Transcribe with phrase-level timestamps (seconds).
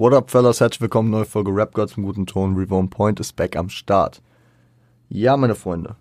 [0.00, 0.60] What up, fellas?
[0.60, 2.56] Herzlich willkommen, neue Folge Rap God zum guten Ton.
[2.56, 4.22] Reborn Point ist back am Start.
[5.10, 5.94] Ja, meine Freunde.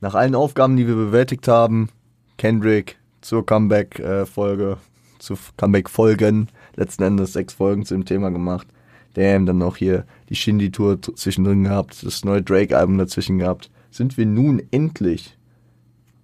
[0.00, 1.90] Nach allen Aufgaben, die wir bewältigt haben,
[2.38, 4.78] Kendrick zur Comeback-Folge,
[5.20, 8.66] zu Comeback-Folgen, letzten Endes sechs Folgen zu dem Thema gemacht.
[9.14, 13.70] Damn, dann noch hier die Shindy-Tour zwischendrin gehabt, das neue Drake-Album dazwischen gehabt.
[13.92, 15.38] Sind wir nun endlich,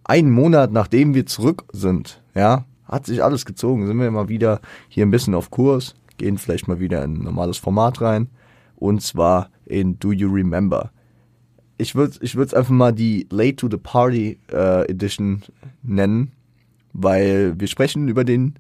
[0.02, 4.61] einen Monat nachdem wir zurück sind, ja, hat sich alles gezogen, sind wir mal wieder
[4.88, 8.28] hier ein bisschen auf Kurs gehen vielleicht mal wieder in ein normales Format rein.
[8.76, 10.91] Und zwar in Do You Remember?
[11.78, 15.42] Ich würde ich es einfach mal die Late to the Party äh, Edition
[15.82, 16.32] nennen,
[16.92, 18.55] weil wir sprechen über den,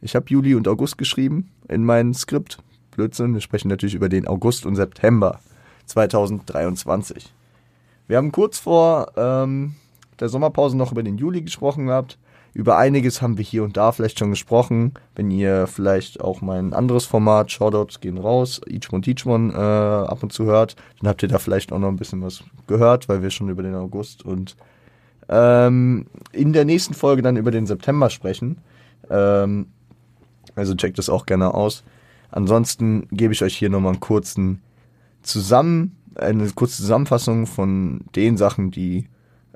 [0.00, 2.58] ich habe Juli und August geschrieben in meinem Skript.
[2.92, 5.40] Blödsinn, wir sprechen natürlich über den August und September
[5.86, 7.32] 2023.
[8.06, 9.74] Wir haben kurz vor ähm,
[10.20, 12.18] der Sommerpause noch über den Juli gesprochen gehabt.
[12.54, 14.92] Über einiges haben wir hier und da vielleicht schon gesprochen.
[15.14, 19.56] Wenn ihr vielleicht auch mein anderes Format, Shoutouts gehen raus, Each One Teach One, äh,
[19.56, 23.08] ab und zu hört, dann habt ihr da vielleicht auch noch ein bisschen was gehört,
[23.08, 24.56] weil wir schon über den August und
[25.30, 28.58] ähm, in der nächsten Folge dann über den September sprechen.
[29.08, 29.68] Ähm,
[30.54, 31.84] also checkt das auch gerne aus.
[32.30, 34.60] Ansonsten gebe ich euch hier nochmal einen kurzen
[35.22, 39.08] zusammen, eine kurze Zusammenfassung von den Sachen, die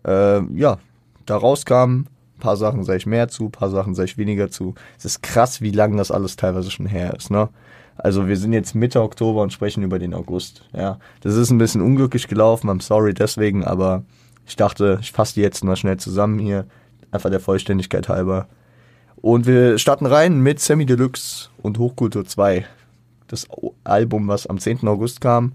[0.07, 0.79] äh, ja
[1.27, 4.51] da rauskamen ein paar Sachen sage ich mehr zu, ein paar Sachen sage ich weniger
[4.51, 4.75] zu.
[4.99, 7.49] Es ist krass, wie lange das alles teilweise schon her ist, ne?
[7.99, 10.69] Also wir sind jetzt Mitte Oktober und sprechen über den August.
[10.75, 12.69] Ja, das ist ein bisschen unglücklich gelaufen.
[12.69, 14.05] I'm sorry deswegen, aber
[14.47, 16.67] ich dachte, ich fasse die jetzt mal schnell zusammen hier,
[17.11, 18.49] einfach der Vollständigkeit halber.
[19.17, 22.67] Und wir starten rein mit Semi Deluxe und Hochkultur 2.
[23.29, 23.49] Das
[23.83, 24.87] Album, was am 10.
[24.87, 25.53] August kam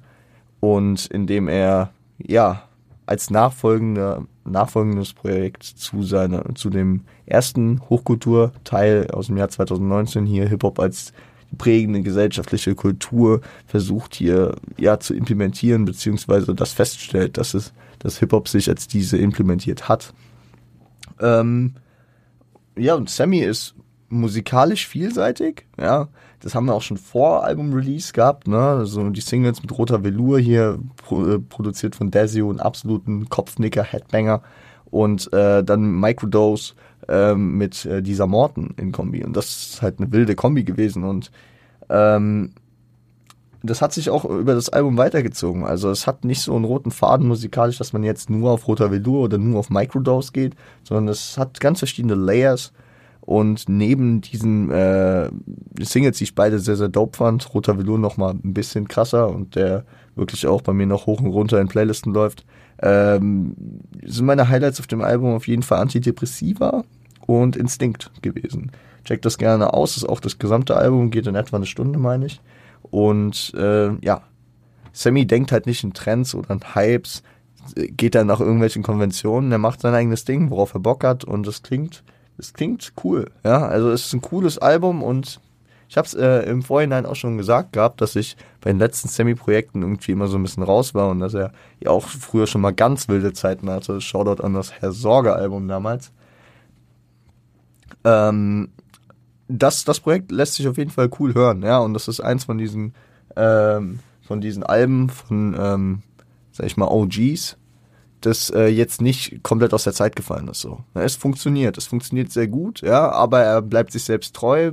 [0.59, 2.63] und in dem er ja
[3.05, 10.47] als nachfolgender, nachfolgendes Projekt zu seiner, zu dem ersten Hochkulturteil aus dem Jahr 2019 hier
[10.47, 11.13] Hip-Hop als
[11.57, 18.47] prägende gesellschaftliche Kultur versucht hier ja zu implementieren, beziehungsweise das feststellt, dass es, dass Hip-Hop
[18.47, 20.13] sich als diese implementiert hat.
[21.19, 21.75] Ähm,
[22.77, 23.75] ja, und Sammy ist
[24.11, 26.07] musikalisch vielseitig, ja.
[26.39, 28.57] Das haben wir auch schon vor Album-Release gehabt, ne?
[28.57, 33.83] Also die Singles mit roter Velour hier, pro, äh, produziert von Desio, einen absoluten Kopfnicker,
[33.83, 34.41] Headbanger.
[34.85, 36.73] Und äh, dann Microdose
[37.07, 39.23] äh, mit dieser Morton in Kombi.
[39.23, 41.03] Und das ist halt eine wilde Kombi gewesen.
[41.03, 41.31] Und
[41.89, 42.51] ähm,
[43.63, 45.63] das hat sich auch über das Album weitergezogen.
[45.63, 48.91] Also es hat nicht so einen roten Faden musikalisch, dass man jetzt nur auf roter
[48.91, 52.73] Velour oder nur auf Microdose geht, sondern es hat ganz verschiedene Layers
[53.21, 55.29] und neben diesen äh,
[55.79, 59.55] Singles, die ich beide sehr, sehr dope fand, Roter noch mal ein bisschen krasser und
[59.55, 62.45] der wirklich auch bei mir noch hoch und runter in Playlisten läuft,
[62.81, 63.55] ähm,
[64.03, 66.83] sind meine Highlights auf dem Album auf jeden Fall Antidepressiva
[67.27, 68.71] und Instinkt gewesen.
[69.05, 72.25] Checkt das gerne aus, ist auch das gesamte Album, geht in etwa eine Stunde, meine
[72.25, 72.41] ich.
[72.81, 74.23] Und äh, ja,
[74.93, 77.23] Sammy denkt halt nicht in Trends oder in Hypes,
[77.75, 81.45] geht dann nach irgendwelchen Konventionen, er macht sein eigenes Ding, worauf er Bock hat und
[81.47, 82.03] es klingt
[82.41, 83.29] es klingt cool.
[83.43, 85.39] Ja, also es ist ein cooles Album und
[85.87, 89.07] ich habe es äh, im Vorhinein auch schon gesagt gehabt, dass ich bei den letzten
[89.07, 92.61] Semi-Projekten irgendwie immer so ein bisschen raus war und dass er ja auch früher schon
[92.61, 94.01] mal ganz wilde Zeiten hatte.
[94.01, 96.11] Shoutout an das Herr Sorge-Album damals.
[98.03, 98.69] Ähm,
[99.47, 102.45] das, das Projekt lässt sich auf jeden Fall cool hören, ja, und das ist eins
[102.45, 102.95] von diesen,
[103.35, 106.01] ähm, von diesen Alben von, ähm,
[106.53, 107.57] sag ich mal, OGs,
[108.21, 110.61] das äh, jetzt nicht komplett aus der Zeit gefallen ist.
[110.61, 110.83] So.
[110.93, 114.71] es funktioniert, es funktioniert sehr gut, ja, aber er bleibt sich selbst treu,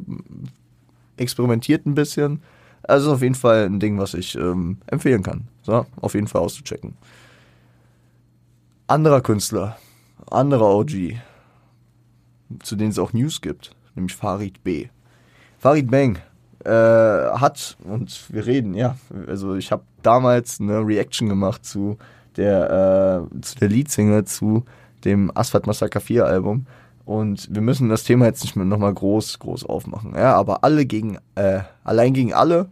[1.16, 2.42] experimentiert ein bisschen.
[2.82, 5.48] Also auf jeden Fall ein Ding, was ich ähm, empfehlen kann.
[5.62, 6.94] So, auf jeden Fall auszuchecken.
[8.86, 9.76] Anderer Künstler,
[10.30, 11.16] anderer OG,
[12.62, 14.88] zu denen es auch News gibt, nämlich Farid B.
[15.58, 16.18] Farid Bang
[16.64, 21.98] äh, hat, und wir reden, ja, also ich habe damals eine Reaction gemacht zu
[22.38, 24.64] der, äh, der Leadsingle zu
[25.04, 26.66] dem Asphalt Massacre 4 Album.
[27.04, 30.14] Und wir müssen das Thema jetzt nicht nochmal groß, groß aufmachen.
[30.14, 32.68] Ja, aber alle gegen, äh, allein gegen alle,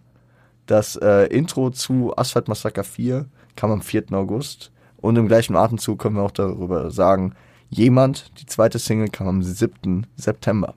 [0.67, 4.13] das äh, Intro zu Asphalt Massacre 4 kam am 4.
[4.13, 4.71] August.
[4.99, 7.35] Und im gleichen Atemzug können wir auch darüber sagen,
[7.71, 10.07] jemand, die zweite Single kam am 7.
[10.17, 10.75] September.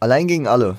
[0.00, 0.76] Allein gegen alle.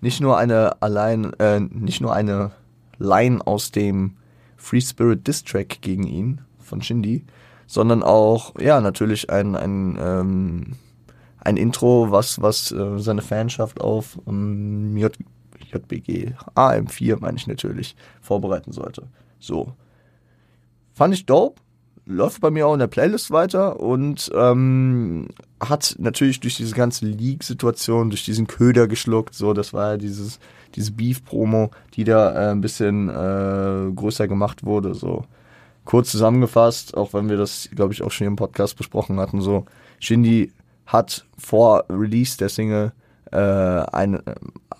[0.00, 2.52] Nicht nur eine allein, äh, nicht nur eine
[2.98, 4.16] Line aus dem
[4.60, 7.24] Free Spirit Diss Track gegen ihn von Shindy,
[7.66, 10.76] sondern auch, ja, natürlich ein, ein, ähm,
[11.38, 15.16] ein Intro, was, was äh, seine Fanschaft auf ähm, J
[15.72, 19.08] JBG AM4, meine ich natürlich, vorbereiten sollte.
[19.38, 19.72] So.
[20.92, 21.60] Fand ich dope.
[22.10, 25.28] Läuft bei mir auch in der Playlist weiter und ähm,
[25.60, 29.34] hat natürlich durch diese ganze League-Situation, durch diesen Köder geschluckt.
[29.34, 30.40] So, das war ja dieses,
[30.74, 34.94] diese Beef-Promo, die da äh, ein bisschen äh, größer gemacht wurde.
[34.94, 35.24] So
[35.84, 39.40] kurz zusammengefasst, auch wenn wir das, glaube ich, auch schon im Podcast besprochen hatten.
[39.40, 39.66] So,
[40.00, 40.52] Shindy
[40.86, 42.92] hat vor Release der Single
[43.30, 44.20] äh, ein,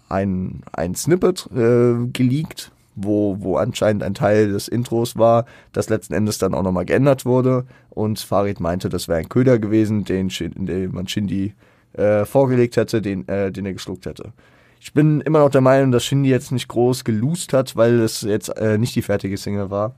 [0.09, 6.15] ein, ein Snippet äh, geleakt wo, wo anscheinend ein Teil des Intros war, das letzten
[6.15, 7.65] Endes dann auch nochmal geändert wurde.
[7.91, 11.55] Und Farid meinte, das wäre ein Köder gewesen, den, den man Shindy
[11.93, 14.33] äh, vorgelegt hätte, den, äh, den er geschluckt hätte.
[14.81, 18.23] Ich bin immer noch der Meinung, dass Shindy jetzt nicht groß geloost hat, weil es
[18.23, 19.95] jetzt äh, nicht die fertige Single war.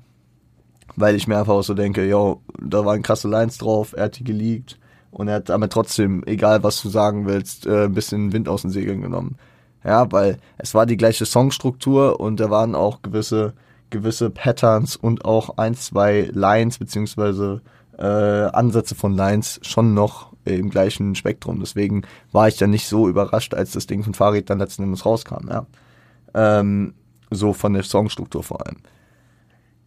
[0.97, 4.19] Weil ich mir einfach auch so denke, yo, da waren krasse Lines drauf, er hat
[4.19, 4.79] die geleakt
[5.11, 8.63] und er hat damit trotzdem, egal was du sagen willst, äh, ein bisschen Wind aus
[8.63, 9.37] den Segeln genommen.
[9.85, 13.55] Ja, weil es war die gleiche Songstruktur und da waren auch gewisse,
[13.91, 17.63] gewisse Patterns und auch ein, zwei Lines beziehungsweise
[17.99, 21.61] äh, Ansätze von Lines schon noch im gleichen Spektrum.
[21.61, 22.03] Deswegen
[22.33, 25.49] war ich dann nicht so überrascht, als das Ding von Farid dann letzten Endes rauskam,
[25.49, 25.67] ja.
[26.35, 26.95] Ähm,
[27.31, 28.79] so von der Songstruktur vor allem.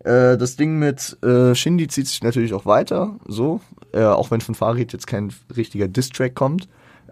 [0.06, 3.62] Äh, das Ding mit äh, Shindy zieht sich natürlich auch weiter, so,
[3.92, 6.68] äh, auch wenn von Farid jetzt kein richtiger Diss-Track kommt,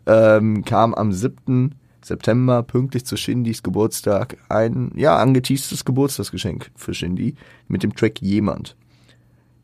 [0.06, 1.76] ähm, kam am 7.
[2.04, 7.36] September pünktlich zu Shindys Geburtstag ein, ja, angeteastes Geburtstagsgeschenk für Shindy
[7.68, 8.76] mit dem Track Jemand.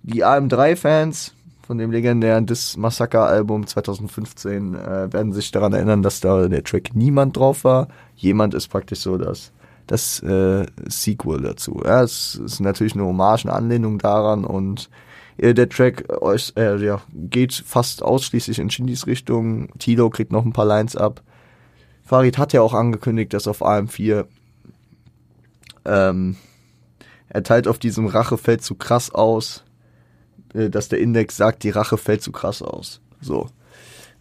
[0.03, 1.33] Die AM3-Fans
[1.69, 6.95] von dem legendären Dis Massaker-Album 2015 äh, werden sich daran erinnern, dass da der Track
[6.95, 7.89] Niemand drauf war.
[8.15, 9.51] Jemand ist praktisch so das,
[9.85, 11.81] das äh, Sequel dazu.
[11.85, 14.89] Ja, es ist natürlich eine Hommage, eine Anlehnung daran und
[15.37, 16.05] äh, der Track
[16.55, 19.69] äh, ja, geht fast ausschließlich in Shindys Richtung.
[19.77, 21.21] Tilo kriegt noch ein paar Lines ab.
[22.09, 24.25] Farid hat ja auch angekündigt, dass auf AM4
[25.85, 26.37] ähm,
[27.27, 29.63] er teilt auf diesem Rache fällt zu krass aus,
[30.55, 32.99] äh, dass der Index sagt, die Rache fällt zu krass aus.
[33.21, 33.47] So.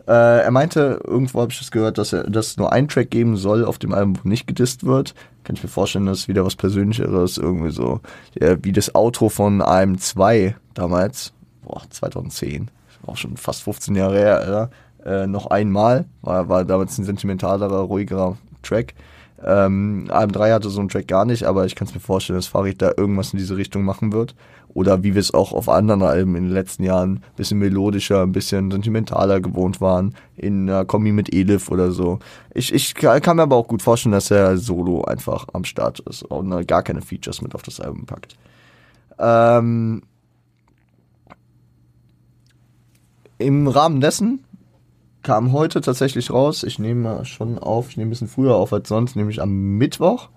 [0.06, 3.38] Äh, er meinte, irgendwo habe ich das gehört, dass er dass nur einen Track geben
[3.38, 5.14] soll auf dem Album, wo nicht gedisst wird.
[5.44, 8.02] Kann ich mir vorstellen, dass wieder was Persönlicheres, irgendwie so,
[8.38, 11.32] ja, wie das Outro von AM2 damals,
[11.62, 12.70] boah, 2010,
[13.06, 14.70] auch schon fast 15 Jahre her, Alter
[15.09, 16.05] äh, noch einmal.
[16.23, 18.95] War, war damals ein sentimentalerer, ruhigerer Track.
[19.45, 22.49] Ähm, AM3 hatte so einen Track gar nicht, aber ich kann es mir vorstellen, dass
[22.49, 24.35] Farid da irgendwas in diese Richtung machen wird.
[24.75, 28.23] Oder wie wir es auch auf anderen Alben in den letzten Jahren ein bisschen melodischer,
[28.23, 32.19] ein bisschen sentimentaler gewohnt waren, in einer Kombi mit Elif oder so.
[32.53, 36.23] Ich, ich kann mir aber auch gut vorstellen, dass er solo einfach am Start ist
[36.23, 38.37] und gar keine Features mit auf das Album packt.
[39.19, 40.03] Ähm,
[43.39, 44.45] Im Rahmen dessen
[45.29, 46.63] kam heute tatsächlich raus.
[46.63, 50.31] Ich nehme schon auf, ich nehme ein bisschen früher auf als sonst, nämlich am Mittwoch,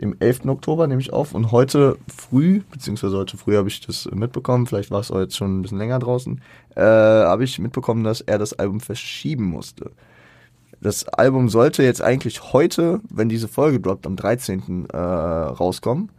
[0.00, 0.46] dem 11.
[0.46, 1.32] Oktober nehme ich auf.
[1.32, 5.36] Und heute früh, beziehungsweise heute früh habe ich das mitbekommen, vielleicht war es auch jetzt
[5.36, 6.40] schon ein bisschen länger draußen,
[6.74, 9.92] äh, habe ich mitbekommen, dass er das Album verschieben musste.
[10.80, 14.88] Das Album sollte jetzt eigentlich heute, wenn diese Folge droppt, am 13.
[14.92, 16.10] Äh, rauskommen.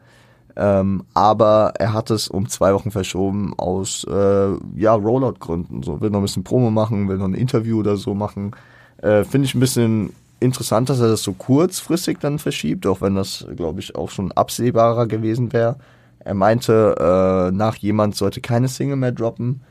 [0.59, 5.83] Ähm, aber er hat es um zwei Wochen verschoben aus äh, ja, Rollout-Gründen.
[5.83, 8.55] So, will noch ein bisschen Promo machen, will noch ein Interview oder so machen.
[8.97, 13.13] Äh, Finde ich ein bisschen interessant, dass er das so kurzfristig dann verschiebt, auch wenn
[13.13, 15.75] das, glaube ich, auch schon absehbarer gewesen wäre.
[16.19, 19.61] Er meinte, äh, nach jemand sollte keine Single mehr droppen.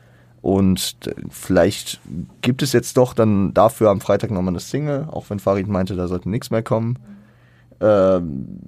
[0.41, 0.95] Und
[1.29, 1.99] vielleicht
[2.41, 5.97] gibt es jetzt doch dann dafür am Freitag nochmal eine Single, auch wenn Farid meinte,
[5.97, 6.97] da sollte nichts mehr kommen.
[7.79, 8.59] Ähm,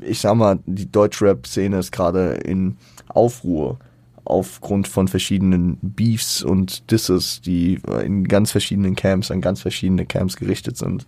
[0.00, 2.76] ich sag mal, die Deutschrap-Szene ist gerade in
[3.08, 3.78] Aufruhr
[4.24, 10.36] aufgrund von verschiedenen Beefs und Disses, die in ganz verschiedenen Camps, an ganz verschiedene Camps
[10.36, 11.06] gerichtet sind.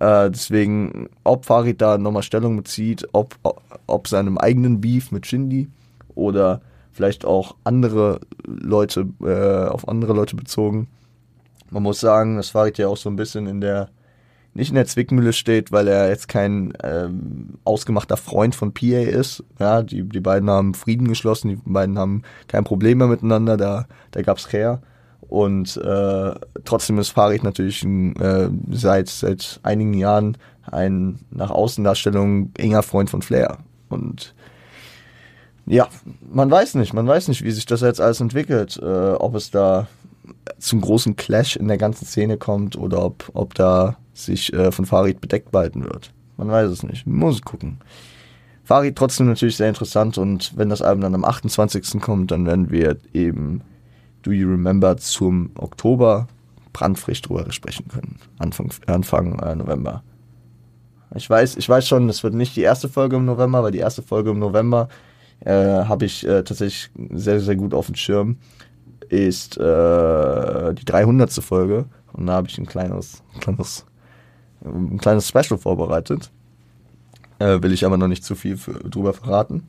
[0.00, 3.36] Äh, deswegen, ob Farid da nochmal Stellung bezieht, ob,
[3.86, 5.68] ob seinem eigenen Beef mit Shindy
[6.14, 6.60] oder
[6.92, 10.88] vielleicht auch andere Leute, äh, auf andere Leute bezogen.
[11.70, 13.88] Man muss sagen, dass Farid ja auch so ein bisschen in der
[14.56, 19.44] nicht in der Zwickmühle steht, weil er jetzt kein ähm, ausgemachter Freund von PA ist.
[19.58, 23.86] Ja, die, die beiden haben Frieden geschlossen, die beiden haben kein Problem mehr miteinander, da,
[24.12, 24.80] da gab's Care.
[25.28, 26.34] Und äh,
[26.64, 33.22] trotzdem ist Farid natürlich äh, seit, seit einigen Jahren ein nach Außendarstellung enger Freund von
[33.22, 33.58] Flair.
[33.88, 34.34] Und
[35.66, 35.88] ja,
[36.30, 39.50] man weiß nicht, man weiß nicht, wie sich das jetzt alles entwickelt, äh, ob es
[39.50, 39.88] da
[40.58, 44.86] zum großen Clash in der ganzen Szene kommt oder ob, ob da sich äh, von
[44.86, 46.12] Farid bedeckt behalten wird.
[46.36, 47.06] Man weiß es nicht.
[47.06, 47.78] Muss gucken.
[48.64, 52.00] Farid trotzdem natürlich sehr interessant und wenn das Album dann am 28.
[52.00, 53.62] kommt, dann werden wir eben
[54.22, 56.26] Do You Remember zum Oktober
[56.72, 58.18] brandfrisch drüber sprechen können.
[58.38, 60.02] Anfang, Anfang äh, November.
[61.14, 63.78] Ich weiß, ich weiß schon, es wird nicht die erste Folge im November, weil die
[63.78, 64.88] erste Folge im November
[65.40, 68.36] äh, habe ich äh, tatsächlich sehr, sehr gut auf dem Schirm.
[69.08, 71.32] ist äh, die 300.
[71.34, 71.86] Folge.
[72.12, 73.86] Und da habe ich ein kleines, kleines,
[74.64, 76.30] ein kleines Special vorbereitet.
[77.38, 79.64] Äh, will ich aber noch nicht zu viel für, drüber verraten,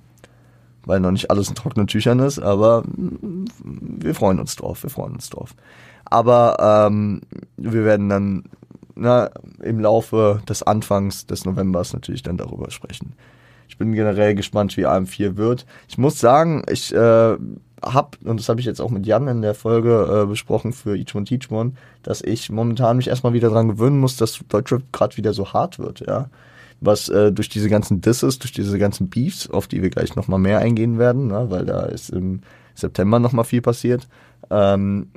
[0.86, 4.90] weil noch nicht alles in trockenen Tüchern ist, aber mm, wir freuen uns drauf, wir
[4.90, 5.54] freuen uns drauf.
[6.06, 7.22] Aber ähm,
[7.58, 8.44] wir werden dann
[8.96, 9.30] na,
[9.62, 13.14] im Laufe des Anfangs des Novembers natürlich dann darüber sprechen.
[13.68, 15.66] Ich bin generell gespannt, wie AM4 wird.
[15.88, 17.38] Ich muss sagen, ich äh,
[17.84, 20.98] habe, und das habe ich jetzt auch mit Jan in der Folge äh, besprochen für
[20.98, 24.84] Each One Teach One, dass ich momentan mich erstmal wieder dran gewöhnen muss, dass Deutschrap
[24.92, 26.30] gerade wieder so hart wird, ja
[26.80, 30.40] was äh, durch diese ganzen Disses, durch diese ganzen Beefs, auf die wir gleich nochmal
[30.40, 32.42] mehr eingehen werden, ne, weil da ist im
[32.76, 34.08] September nochmal viel passiert.
[34.50, 35.10] Ähm,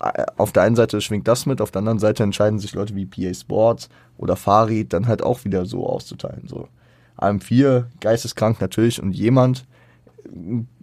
[0.00, 2.94] äh, auf der einen Seite schwingt das mit, auf der anderen Seite entscheiden sich Leute
[2.94, 6.46] wie PA Sports oder Farid dann halt auch wieder so auszuteilen.
[6.46, 6.68] So.
[7.18, 9.66] AM4, geisteskrank natürlich und jemand,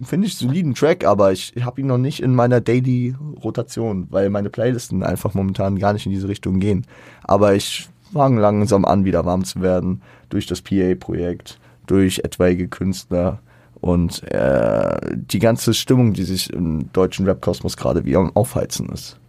[0.02, 4.30] finde ich soliden Track, aber ich habe ihn noch nicht in meiner Daily Rotation, weil
[4.30, 6.86] meine Playlisten einfach momentan gar nicht in diese Richtung gehen.
[7.24, 13.40] Aber ich fangen langsam an, wieder warm zu werden durch das PA-Projekt, durch etwaige Künstler
[13.82, 19.20] und äh, die ganze Stimmung, die sich im deutschen Rap-Kosmos gerade wieder am Aufheizen ist.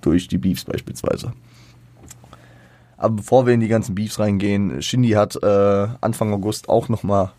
[0.00, 1.32] Durch die Beefs beispielsweise.
[2.96, 7.32] Aber bevor wir in die ganzen Beefs reingehen, Shindy hat äh, Anfang August auch nochmal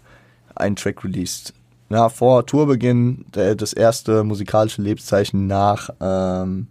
[0.56, 1.54] einen Track released.
[1.90, 6.68] Ja, vor Tourbeginn das erste musikalische Lebenszeichen nach ähm,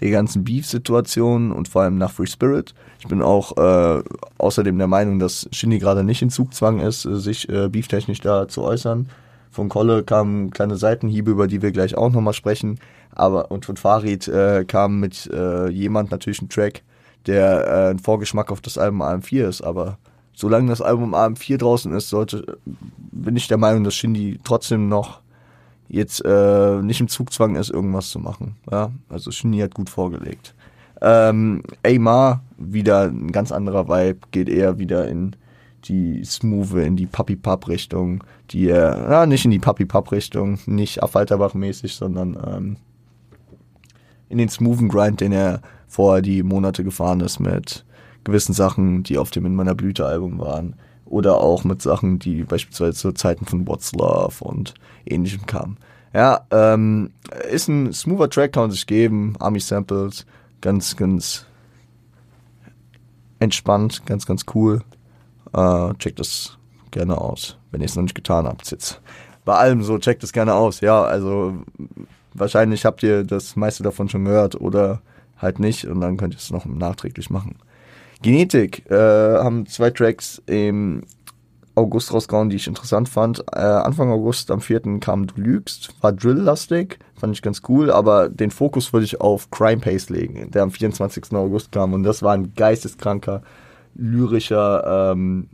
[0.00, 2.74] der ganzen Beef-Situation und vor allem nach Free Spirit.
[2.98, 4.02] Ich bin auch äh,
[4.36, 8.46] außerdem der Meinung, dass Shindy gerade nicht in Zugzwang ist, äh, sich äh, beeftechnisch da
[8.46, 9.08] zu äußern.
[9.50, 12.78] Von Kolle kamen kleine Seitenhiebe, über die wir gleich auch nochmal sprechen.
[13.14, 16.82] Aber und von Farid äh, kam mit äh, jemand natürlich ein Track,
[17.26, 19.62] der äh, ein Vorgeschmack auf das Album AM4 ist.
[19.62, 19.98] Aber
[20.34, 22.58] solange das Album AM4 draußen ist, sollte,
[23.12, 25.20] bin ich der Meinung, dass Shindy trotzdem noch
[25.88, 28.56] jetzt äh, nicht im Zugzwang ist, irgendwas zu machen.
[28.70, 28.90] Ja?
[29.08, 30.54] Also Shinny hat gut vorgelegt.
[31.02, 35.36] Ähm, Aymar, wieder ein ganz anderer Vibe, geht eher wieder in
[35.84, 42.38] die smooth, in die Papi-Pap-Richtung, die er, ja, nicht in die Papi-Pap-Richtung, nicht Affalterbach-mäßig, sondern
[42.46, 42.76] ähm,
[44.28, 47.84] in den smoothen Grind, den er vorher die Monate gefahren ist mit
[48.24, 50.74] gewissen Sachen, die auf dem In meiner Blüte-Album waren
[51.04, 54.74] oder auch mit Sachen, die beispielsweise zu Zeiten von What's Love und
[55.04, 55.76] ähnlichem kamen.
[56.14, 57.10] Ja, ähm,
[57.50, 59.34] ist ein smoother Track, kann man sich geben.
[59.38, 60.26] Army Samples,
[60.60, 61.46] ganz, ganz
[63.38, 64.82] entspannt, ganz, ganz cool.
[65.52, 66.58] Äh, checkt das
[66.90, 68.70] gerne aus, wenn ihr es noch nicht getan habt.
[68.70, 69.00] Jetzt
[69.44, 70.80] bei allem so, checkt es gerne aus.
[70.80, 71.54] Ja, also
[72.32, 75.02] wahrscheinlich habt ihr das meiste davon schon gehört oder
[75.36, 77.56] halt nicht und dann könnt ihr es noch nachträglich machen.
[78.22, 81.02] Genetik äh, haben zwei Tracks im
[81.74, 83.40] August rausgehauen, die ich interessant fand.
[83.52, 85.00] Äh, Anfang August, am 4.
[85.00, 89.50] kam Du lügst, war Drill-lastig, fand ich ganz cool, aber den Fokus würde ich auf
[89.50, 91.32] Crime Pace legen, der am 24.
[91.32, 93.42] August kam und das war ein geisteskranker,
[93.94, 95.48] lyrischer ähm,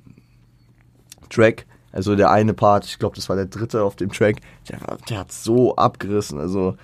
[1.31, 1.67] Track.
[1.93, 5.19] Also der eine Part, ich glaube, das war der dritte auf dem Track, der, der
[5.21, 6.77] hat so abgerissen, also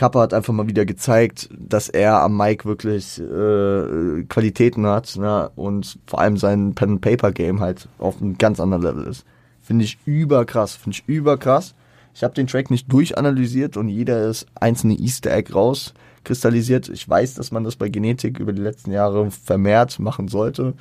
[0.00, 5.50] Kappa hat einfach mal wieder gezeigt, dass er am Mic wirklich äh, Qualitäten hat ne?
[5.56, 9.26] und vor allem sein Pen-Paper-Game halt auf einem ganz anderen Level ist.
[9.60, 11.74] Finde ich überkrass, finde ich überkrass.
[12.14, 16.88] Ich habe den Track nicht durchanalysiert und jeder ist einzelne Easter Egg rauskristallisiert.
[16.88, 20.72] Ich weiß, dass man das bei Genetik über die letzten Jahre vermehrt machen sollte.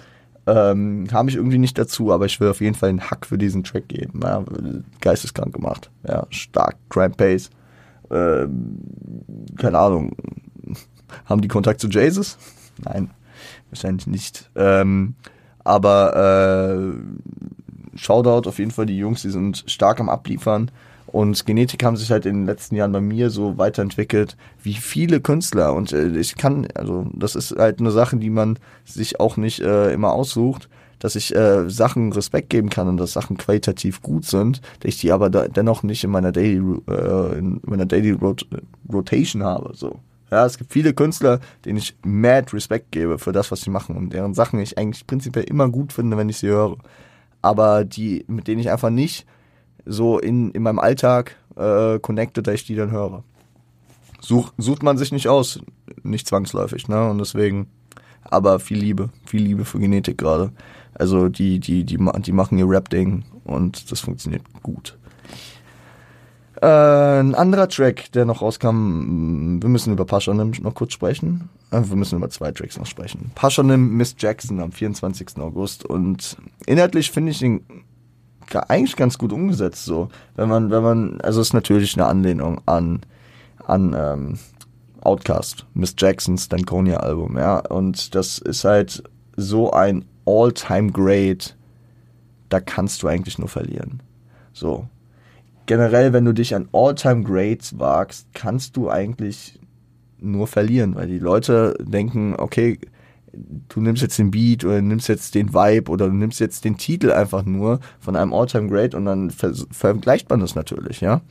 [0.47, 3.37] Ähm, kam ich irgendwie nicht dazu, aber ich will auf jeden Fall einen Hack für
[3.37, 4.21] diesen Track geben.
[4.23, 4.45] Ja,
[5.01, 5.91] geisteskrank gemacht.
[6.07, 7.49] Ja, stark, Crime Pace
[8.09, 8.47] äh,
[9.57, 10.15] keine Ahnung,
[11.25, 12.37] haben die Kontakt zu Jesus?
[12.83, 13.11] Nein,
[13.69, 14.49] wahrscheinlich nicht.
[14.55, 15.15] Ähm,
[15.63, 20.71] aber äh, Shoutout auf jeden Fall die Jungs, die sind stark am Abliefern.
[21.07, 25.21] Und Genetik haben sich halt in den letzten Jahren bei mir so weiterentwickelt wie viele
[25.21, 25.73] Künstler.
[25.73, 29.59] Und äh, ich kann, also das ist halt eine Sache, die man sich auch nicht
[29.59, 34.25] äh, immer aussucht dass ich äh, Sachen Respekt geben kann und dass Sachen qualitativ gut
[34.25, 38.11] sind, dass ich die aber da, dennoch nicht in meiner Daily, äh, in meiner Daily
[38.11, 38.45] Rot
[38.91, 39.71] Rotation habe.
[39.75, 39.99] So.
[40.31, 43.95] Ja, es gibt viele Künstler, denen ich mad Respekt gebe für das, was sie machen
[43.95, 46.77] und deren Sachen ich eigentlich prinzipiell immer gut finde, wenn ich sie höre.
[47.41, 49.25] Aber die, mit denen ich einfach nicht
[49.85, 53.23] so in, in meinem Alltag äh, connecte, dass ich die dann höre.
[54.21, 55.61] Such, sucht man sich nicht aus,
[56.03, 57.09] nicht zwangsläufig, ne?
[57.09, 57.67] Und deswegen,
[58.23, 60.51] aber viel Liebe, viel Liebe für Genetik gerade.
[60.99, 64.97] Also die, die, die, die machen ihr Rap-Ding und das funktioniert gut.
[66.61, 71.49] Äh, ein anderer Track, der noch rauskam, wir müssen über Paschanim noch kurz sprechen.
[71.71, 73.31] Äh, wir müssen über zwei Tracks noch sprechen.
[73.33, 75.37] Paschanim Miss Jackson am 24.
[75.37, 77.61] August und inhaltlich finde ich ihn
[78.67, 80.09] eigentlich ganz gut umgesetzt so.
[80.35, 83.01] Wenn man, wenn man, also es ist natürlich eine Anlehnung an
[83.69, 84.39] an ähm,
[85.01, 87.59] Outcast, Miss Jacksons Stankonia Album, ja.
[87.59, 89.03] Und das ist halt
[89.37, 91.57] so ein All-Time Great,
[92.49, 94.03] da kannst du eigentlich nur verlieren.
[94.53, 94.87] So.
[95.65, 99.59] Generell, wenn du dich an All-Time Greats wagst, kannst du eigentlich
[100.19, 102.79] nur verlieren, weil die Leute denken, okay,
[103.33, 106.77] du nimmst jetzt den Beat oder nimmst jetzt den Vibe oder du nimmst jetzt den
[106.77, 111.21] Titel einfach nur von einem All-Time Great und dann ver vergleicht man das natürlich, ja.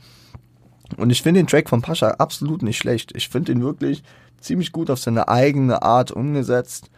[0.97, 3.15] Und ich finde den Track von Pascha absolut nicht schlecht.
[3.15, 4.03] Ich finde ihn wirklich
[4.39, 6.89] ziemlich gut auf seine eigene Art umgesetzt.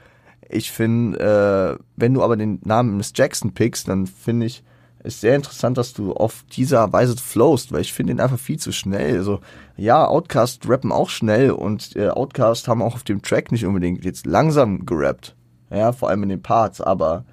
[0.52, 4.64] Ich finde, äh, wenn du aber den Namen Miss Jackson pickst, dann finde ich
[5.04, 8.60] es sehr interessant, dass du auf dieser Weise flowst, weil ich finde ihn einfach viel
[8.60, 9.18] zu schnell.
[9.18, 9.40] Also
[9.78, 14.06] ja, Outcast rappen auch schnell und äh, Outcast haben auch auf dem Track nicht unbedingt
[14.06, 15.36] jetzt langsam gerappt.
[15.72, 17.26] Ja, vor allem in den Parts, aber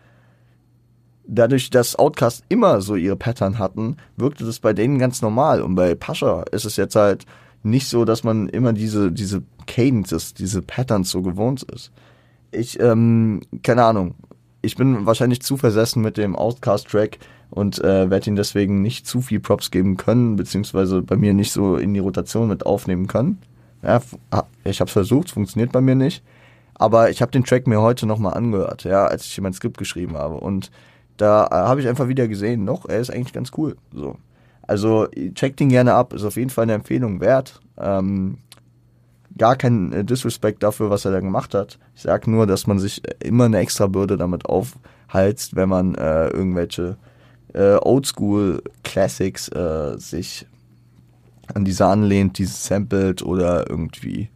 [1.27, 5.61] dadurch, dass Outcast immer so ihre Pattern hatten, wirkte das bei denen ganz normal.
[5.61, 7.27] Und bei Pascha ist es jetzt halt
[7.63, 11.93] nicht so, dass man immer diese, diese Cadences, diese Patterns so gewohnt ist.
[12.51, 14.15] Ich, ähm, keine Ahnung.
[14.63, 17.19] Ich bin wahrscheinlich zu versessen mit dem Outcast-Track
[17.51, 21.53] und äh, werde ihn deswegen nicht zu viel Props geben können, beziehungsweise bei mir nicht
[21.53, 23.39] so in die Rotation mit aufnehmen können.
[23.83, 24.01] Ja,
[24.65, 26.23] ich habe es versucht, funktioniert bei mir nicht.
[26.75, 30.17] Aber ich habe den Track mir heute nochmal angehört, ja, als ich mein Skript geschrieben
[30.17, 30.37] habe.
[30.37, 30.71] Und
[31.17, 33.77] da äh, habe ich einfach wieder gesehen, noch, er ist eigentlich ganz cool.
[33.93, 34.17] So.
[34.63, 37.61] Also checkt ihn gerne ab, ist auf jeden Fall eine Empfehlung wert.
[37.79, 38.39] Ähm,
[39.39, 41.79] gar kein äh, Disrespect dafür, was er da gemacht hat.
[41.95, 46.29] Ich sag nur, dass man sich immer eine extra Bürde damit aufhalst, wenn man äh,
[46.29, 46.97] irgendwelche
[47.55, 50.47] äh, Oldschool Classics äh, sich
[51.55, 54.29] an diese anlehnt, diese samplet oder irgendwie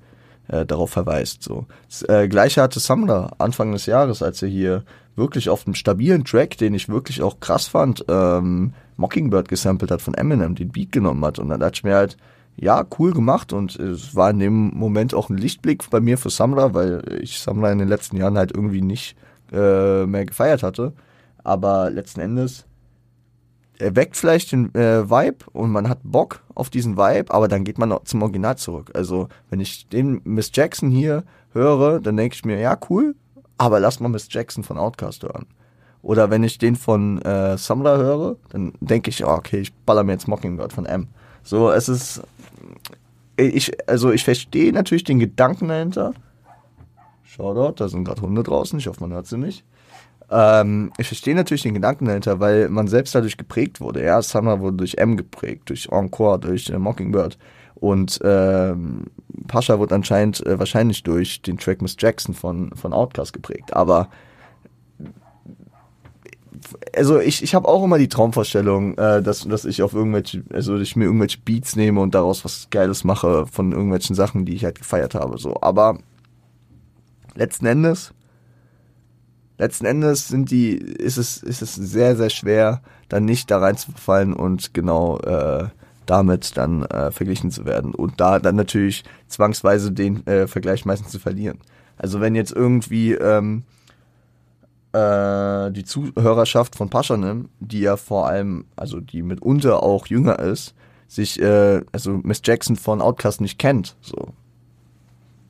[0.49, 1.43] äh, darauf verweist.
[1.43, 1.67] So.
[1.89, 6.25] Das äh, gleiche hatte Sumner Anfang des Jahres, als er hier wirklich auf einem stabilen
[6.25, 10.93] Track, den ich wirklich auch krass fand, ähm, Mockingbird gesampelt hat von Eminem, den Beat
[10.93, 11.39] genommen hat.
[11.39, 12.17] Und dann dachte ich mir halt,
[12.57, 16.31] ja, cool gemacht und es war in dem Moment auch ein Lichtblick bei mir für
[16.31, 19.17] Sumner, weil ich Sumner in den letzten Jahren halt irgendwie nicht
[19.53, 20.93] äh, mehr gefeiert hatte.
[21.45, 22.67] Aber letzten Endes
[23.83, 27.65] er weckt vielleicht den äh, Vibe und man hat Bock auf diesen Vibe, aber dann
[27.65, 28.93] geht man noch zum Original zurück.
[28.95, 33.17] Also, wenn ich den Miss Jackson hier höre, dann denke ich mir, ja, cool,
[33.59, 35.47] aber lass mal Miss Jackson von Outcast hören.
[36.01, 40.05] Oder wenn ich den von äh, Sumler höre, dann denke ich, oh, okay, ich baller
[40.05, 41.09] mir jetzt Mockingbird von M.
[41.45, 42.23] So, es ist,
[43.37, 46.15] ich, also ich verstehe natürlich den Gedanken dahinter.
[47.23, 49.65] Schau dort, da sind gerade Hunde draußen, ich hoffe, man hört sie nicht.
[50.31, 54.05] Ähm, ich verstehe natürlich den Gedanken dahinter, weil man selbst dadurch geprägt wurde.
[54.05, 57.39] Ja, Summer wurde durch M geprägt, durch Encore, durch äh, Mockingbird.
[57.75, 59.07] Und ähm,
[59.49, 63.75] Pascha wurde anscheinend äh, wahrscheinlich durch den Track Miss Jackson von, von Outkast geprägt.
[63.75, 64.09] Aber
[66.97, 70.77] also ich, ich habe auch immer die Traumvorstellung, äh, dass, dass ich auf irgendwelche, also
[70.77, 74.65] ich mir irgendwelche Beats nehme und daraus was Geiles mache von irgendwelchen Sachen, die ich
[74.65, 75.39] halt gefeiert habe.
[75.39, 75.57] So.
[75.61, 75.99] Aber
[77.35, 78.13] letzten Endes
[79.63, 84.35] letzten Endes sind die, ist es, ist es sehr, sehr schwer, dann nicht da reinzufallen
[84.35, 85.69] und genau äh,
[86.05, 87.95] damit dann äh, verglichen zu werden.
[87.95, 91.59] Und da dann natürlich zwangsweise den äh, Vergleich meistens zu verlieren.
[91.97, 93.63] Also wenn jetzt irgendwie ähm,
[94.93, 100.75] äh, die Zuhörerschaft von Paschanim, die ja vor allem, also die mitunter auch jünger ist,
[101.09, 104.33] sich, äh, also Miss Jackson von Outcast nicht kennt, so.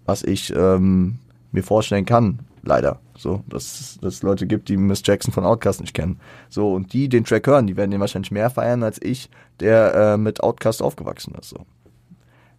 [0.05, 1.18] Was ich ähm,
[1.52, 3.00] mir vorstellen kann, leider.
[3.16, 6.18] So, dass es Leute gibt, die Miss Jackson von Outcast nicht kennen.
[6.48, 9.94] So, und die den Track hören, die werden den wahrscheinlich mehr feiern als ich, der
[9.94, 11.50] äh, mit Outcast aufgewachsen ist.
[11.50, 11.66] So.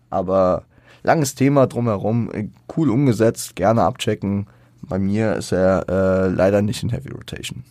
[0.09, 0.63] Aber
[1.01, 4.47] langes Thema drumherum, äh, cool umgesetzt, gerne abchecken.
[4.87, 7.63] Bei mir ist er äh, leider nicht in Heavy Rotation.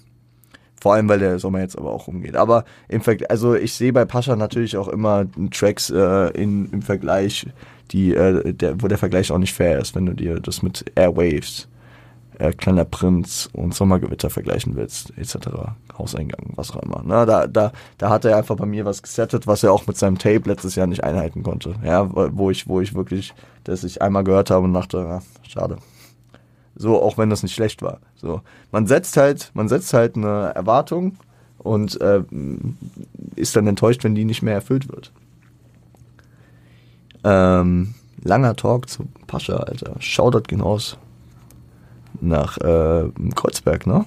[0.81, 2.35] Vor allem, weil der Sommer jetzt aber auch umgeht.
[2.35, 6.83] Aber im Vergleich, also ich sehe bei Pascha natürlich auch immer Tracks äh, in, im
[6.83, 7.46] Vergleich,
[7.92, 10.85] die, äh, der, wo der Vergleich auch nicht fair ist, wenn du dir das mit
[10.96, 11.68] Airwaves
[12.38, 15.37] äh, Kleiner Prinz und Sommergewitter vergleichen willst, etc.
[15.96, 17.03] Hauseingang, was auch immer.
[17.05, 19.96] Na, da, da, da hat er einfach bei mir was gesettet, was er auch mit
[19.96, 21.77] seinem Tape letztes Jahr nicht einhalten konnte.
[21.85, 25.77] Ja, wo ich, wo ich wirklich, dass ich einmal gehört habe und dachte, ja, schade.
[26.83, 28.01] So, auch wenn das nicht schlecht war.
[28.16, 28.40] So,
[28.73, 31.16] man setzt halt, man setzt halt eine Erwartung
[31.59, 32.25] und äh,
[33.37, 35.12] ist dann enttäuscht, wenn die nicht mehr erfüllt wird.
[37.23, 39.95] Ähm, langer Talk zu Pascha, Alter.
[40.01, 40.99] Shoutout gehen raus
[42.21, 44.05] nach äh, Kreuzberg, ne?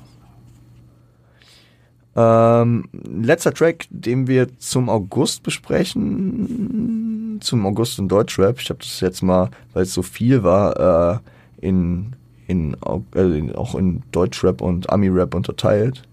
[2.18, 8.60] Ähm, letzter Track, den wir zum August besprechen, zum August in Deutschrap.
[8.60, 11.22] Ich habe das jetzt mal, weil es so viel war,
[11.62, 12.76] äh, in, in,
[13.16, 16.04] äh, auch in Deutschrap und Ami-Rap unterteilt.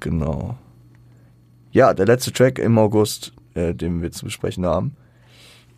[0.00, 0.56] Genau.
[1.72, 4.96] Ja, der letzte Track im August, äh, den wir zu besprechen haben,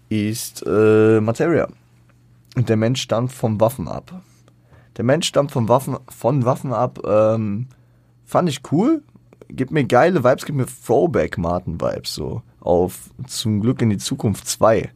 [0.09, 1.68] ist äh, Materia.
[2.56, 4.22] Und der Mensch stammt vom Waffen ab.
[4.96, 7.00] Der Mensch stammt von Waffen, von Waffen ab.
[7.06, 7.68] Ähm,
[8.24, 9.02] fand ich cool.
[9.48, 12.42] Gibt mir geile Vibes, gibt mir Throwback-Martin-Vibes so.
[12.61, 14.90] Auf Zum Glück in die Zukunft 2.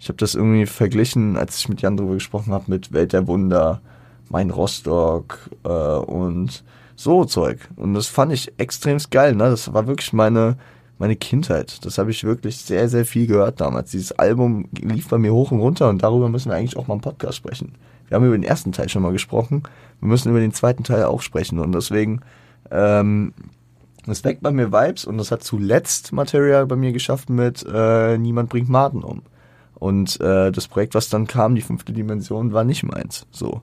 [0.00, 3.26] Ich habe das irgendwie verglichen, als ich mit Jan drüber gesprochen habe, mit Welt der
[3.26, 3.80] Wunder,
[4.30, 6.64] Mein Rostock äh, und
[6.96, 7.60] so Zeug.
[7.76, 9.34] Und das fand ich extrem geil.
[9.34, 9.50] Ne?
[9.50, 10.56] Das war wirklich meine,
[10.98, 11.84] meine Kindheit.
[11.84, 13.92] Das habe ich wirklich sehr, sehr viel gehört damals.
[13.92, 16.94] Dieses Album lief bei mir hoch und runter und darüber müssen wir eigentlich auch mal
[16.94, 17.74] im Podcast sprechen.
[18.08, 19.62] Wir haben über den ersten Teil schon mal gesprochen.
[20.00, 21.58] Wir müssen über den zweiten Teil auch sprechen.
[21.58, 22.20] Und deswegen,
[22.70, 23.32] ähm,
[24.06, 28.18] es weckt bei mir Vibes und das hat zuletzt Material bei mir geschafft mit äh,
[28.18, 29.22] Niemand bringt Martin um.
[29.74, 33.26] Und äh, das Projekt, was dann kam, die fünfte Dimension, war nicht meins.
[33.30, 33.62] So.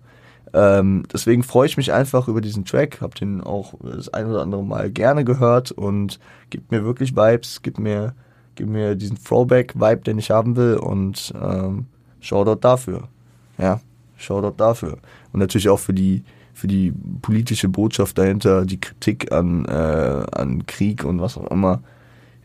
[0.55, 4.41] Ähm, deswegen freue ich mich einfach über diesen Track, hab den auch das ein oder
[4.41, 6.17] andere Mal gerne gehört und
[6.49, 8.13] gibt mir wirklich Vibes, gibt mir,
[8.55, 11.87] gibt mir diesen Throwback-Vibe, den ich haben will und ähm,
[12.21, 13.09] Shoutout dafür.
[13.57, 13.81] Ja,
[14.15, 14.97] Shoutout dafür.
[15.33, 20.65] Und natürlich auch für die, für die politische Botschaft dahinter, die Kritik an, äh, an
[20.67, 21.81] Krieg und was auch immer.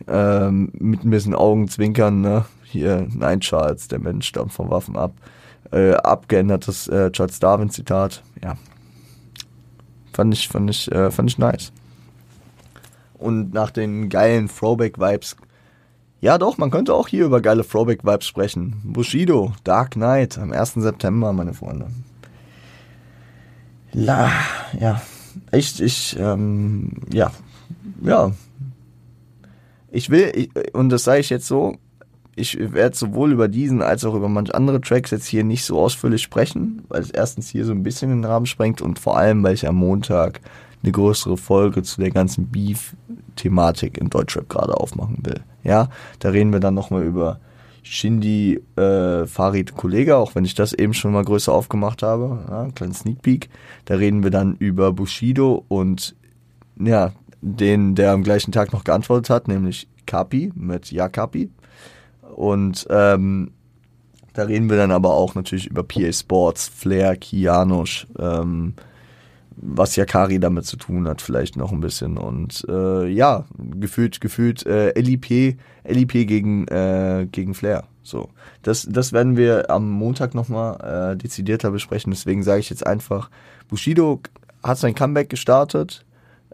[0.08, 2.44] Ähm, mit ein bisschen Augenzwinkern, ne?
[2.64, 5.12] Hier, nein, Charles, der Mensch stammt von Waffen ab.
[5.72, 8.22] Äh, abgeändertes äh, Charles Darwin Zitat.
[8.42, 8.56] Ja.
[10.12, 11.72] Fand ich, fand ich, äh, fand ich nice.
[13.14, 15.36] Und nach den geilen Throwback-Vibes
[16.22, 18.80] ja, doch, man könnte auch hier über geile Throwback-Vibes sprechen.
[18.84, 20.74] Bushido, Dark Knight, am 1.
[20.74, 21.86] September, meine Freunde.
[23.92, 24.30] La,
[24.78, 25.00] ja,
[25.50, 27.32] ich, ich, ähm, ja,
[28.02, 28.32] ja.
[29.90, 31.76] Ich will, ich, und das sage ich jetzt so,
[32.40, 35.78] ich werde sowohl über diesen als auch über manche andere Tracks jetzt hier nicht so
[35.78, 39.42] ausführlich sprechen, weil es erstens hier so ein bisschen den Rahmen sprengt und vor allem,
[39.42, 40.40] weil ich am Montag
[40.82, 45.40] eine größere Folge zu der ganzen Beef-Thematik in Deutschrap gerade aufmachen will.
[45.62, 47.38] Ja, da reden wir dann nochmal über
[47.82, 52.44] Shindy, äh, Farid Kollega, auch wenn ich das eben schon mal größer aufgemacht habe.
[52.48, 53.48] Ja, kleinen Sneak Peek.
[53.84, 56.14] Da reden wir dann über Bushido und
[56.78, 61.50] ja, den, der am gleichen Tag noch geantwortet hat, nämlich Kapi mit Ja Kapi.
[62.40, 63.50] Und ähm,
[64.32, 68.72] da reden wir dann aber auch natürlich über PA Sports, Flair, Kianosch, ähm,
[69.56, 72.16] was Yakari damit zu tun hat, vielleicht noch ein bisschen.
[72.16, 73.44] Und äh, ja,
[73.78, 77.84] gefühlt, gefühlt äh, LIP, LIP gegen, äh, gegen Flair.
[78.02, 78.30] So.
[78.62, 82.10] Das, das werden wir am Montag nochmal äh, dezidierter besprechen.
[82.10, 83.28] Deswegen sage ich jetzt einfach,
[83.68, 84.22] Bushido
[84.62, 86.06] hat sein Comeback gestartet,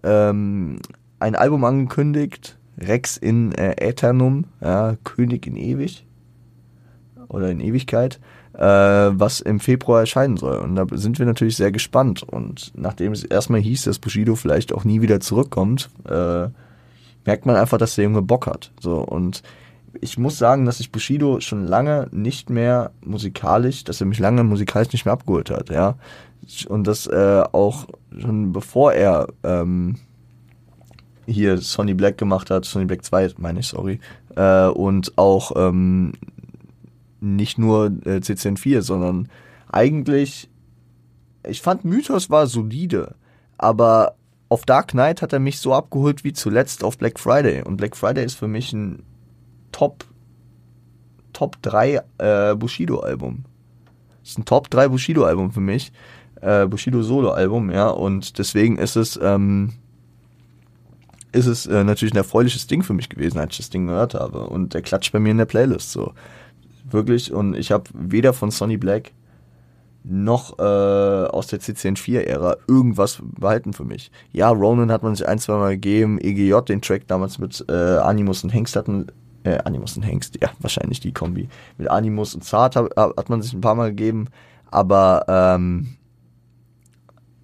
[0.03, 0.81] ähm,
[1.21, 6.07] ein Album angekündigt, Rex in äh, Aeternum, ja, König in ewig
[7.29, 8.21] oder in Ewigkeit
[8.57, 10.57] äh, was im Februar erscheinen soll.
[10.59, 12.23] Und da sind wir natürlich sehr gespannt.
[12.23, 16.49] Und nachdem es erstmal hieß, dass Bushido vielleicht auch nie wieder zurückkommt, äh,
[17.25, 18.73] merkt man einfach, dass der Junge Bock hat.
[18.81, 19.43] So und
[20.01, 24.45] ich muss sagen, dass ich Bushido schon lange nicht mehr musikalisch, dass er mich lange
[24.45, 25.97] musikalisch nicht mehr abgeholt hat, ja.
[26.69, 27.87] Und das äh, auch
[28.17, 29.97] schon bevor er ähm,
[31.27, 34.01] hier Sonny Black gemacht hat, Sonny Black 2, meine ich, sorry,
[34.37, 36.13] äh, und auch ähm,
[37.21, 39.29] nicht nur äh, CCN4, sondern
[39.71, 40.49] eigentlich,
[41.47, 43.15] ich fand Mythos war solide,
[43.59, 44.15] aber
[44.49, 47.63] auf Dark Knight hat er mich so abgeholt wie zuletzt auf Black Friday.
[47.63, 49.03] Und Black Friday ist für mich ein
[49.73, 50.05] Top,
[51.33, 53.45] Top 3 äh, Bushido-Album.
[54.23, 55.93] Ist ein Top 3 Bushido-Album für mich.
[56.41, 57.89] Äh, Bushido Solo-Album, ja.
[57.89, 59.73] Und deswegen ist es, ähm,
[61.37, 64.15] ist es äh, natürlich ein erfreuliches Ding für mich gewesen, als ich das Ding gehört
[64.15, 64.47] habe.
[64.47, 66.13] Und der klatscht bei mir in der Playlist so.
[66.91, 67.33] Wirklich.
[67.33, 69.13] Und ich habe weder von Sonny Black
[70.09, 74.11] noch äh, aus der CCN4-Ära irgendwas behalten für mich.
[74.33, 77.73] Ja, Ronan hat man sich ein, zwei Mal gegeben, EGJ, den Track damals mit äh,
[77.73, 79.09] Animus und Hengst hatten,
[79.43, 81.49] äh, Animus und Hengst, ja, wahrscheinlich die Kombi.
[81.77, 84.29] Mit Animus und Zart hat, hat man sich ein paar Mal gegeben,
[84.71, 85.96] aber ähm,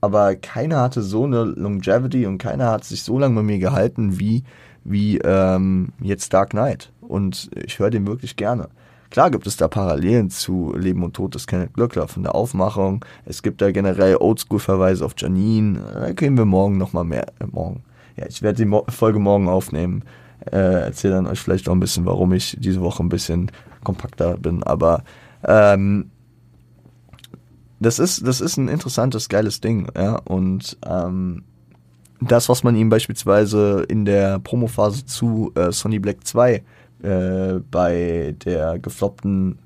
[0.03, 4.19] aber keiner hatte so eine Longevity und keiner hat sich so lange bei mir gehalten
[4.19, 4.45] wie
[4.85, 8.69] wie ähm, jetzt Dark Knight und ich höre den wirklich gerne.
[9.11, 13.05] Klar gibt es da Parallelen zu Leben und Tod des Kenneth Glöckler von der Aufmachung.
[13.27, 15.79] Es gibt da generell Oldschool-Verweise auf Janine.
[15.93, 17.27] Da kriegen wir morgen nochmal mehr.
[17.39, 17.85] Äh, morgen.
[18.17, 20.03] Ja, ich werde die Mo Folge morgen aufnehmen.
[20.51, 23.53] Äh, erzähle dann euch vielleicht auch ein bisschen, warum ich diese Woche ein bisschen
[23.85, 24.63] kompakter bin.
[24.63, 25.05] Aber
[25.47, 26.11] ähm,
[27.83, 30.17] das ist, das ist ein interessantes, geiles Ding, ja.
[30.17, 31.45] Und ähm,
[32.21, 36.63] das, was man ihm beispielsweise in der Promophase zu äh, Sony Black 2
[37.03, 39.59] äh, bei der gefloppten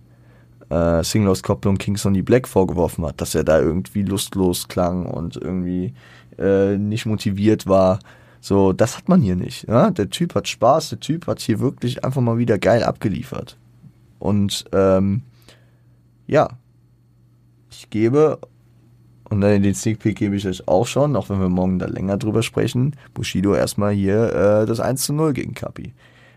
[0.70, 5.94] äh, Single-Auskopplung King Sonny Black vorgeworfen hat, dass er da irgendwie lustlos klang und irgendwie
[6.38, 7.98] äh, nicht motiviert war.
[8.40, 9.68] So, das hat man hier nicht.
[9.68, 9.90] Ja?
[9.90, 13.56] Der Typ hat Spaß, der Typ hat hier wirklich einfach mal wieder geil abgeliefert.
[14.18, 15.22] Und ähm,
[16.26, 16.48] ja,
[17.76, 18.38] ich gebe,
[19.28, 21.86] und dann den Sneak Peek gebe ich euch auch schon, auch wenn wir morgen da
[21.86, 25.92] länger drüber sprechen, Bushido erstmal hier äh, das 1 zu 0 gegen Kapi.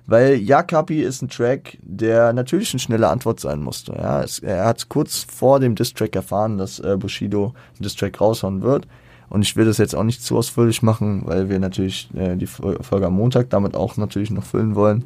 [0.08, 3.94] Weil ja, Kapi ist ein Track, der natürlich eine schnelle Antwort sein musste.
[3.94, 8.64] Ja, es, er hat kurz vor dem Distrack erfahren, dass äh, Bushido einen Distrack raushauen
[8.64, 8.88] wird.
[9.30, 12.48] Und ich will das jetzt auch nicht zu ausführlich machen, weil wir natürlich äh, die
[12.48, 15.06] Folge am Montag damit auch natürlich noch füllen wollen.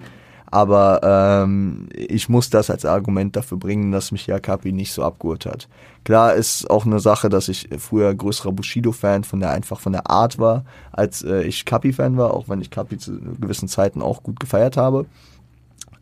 [0.54, 5.02] Aber ähm, ich muss das als Argument dafür bringen, dass mich ja Kapi nicht so
[5.02, 5.68] abgeholt hat.
[6.04, 10.12] Klar ist auch eine Sache, dass ich früher größerer Bushido-Fan von der einfach von der
[10.12, 14.22] Art war, als äh, ich Kapi-Fan war, auch wenn ich Kapi zu gewissen Zeiten auch
[14.22, 15.08] gut gefeiert habe.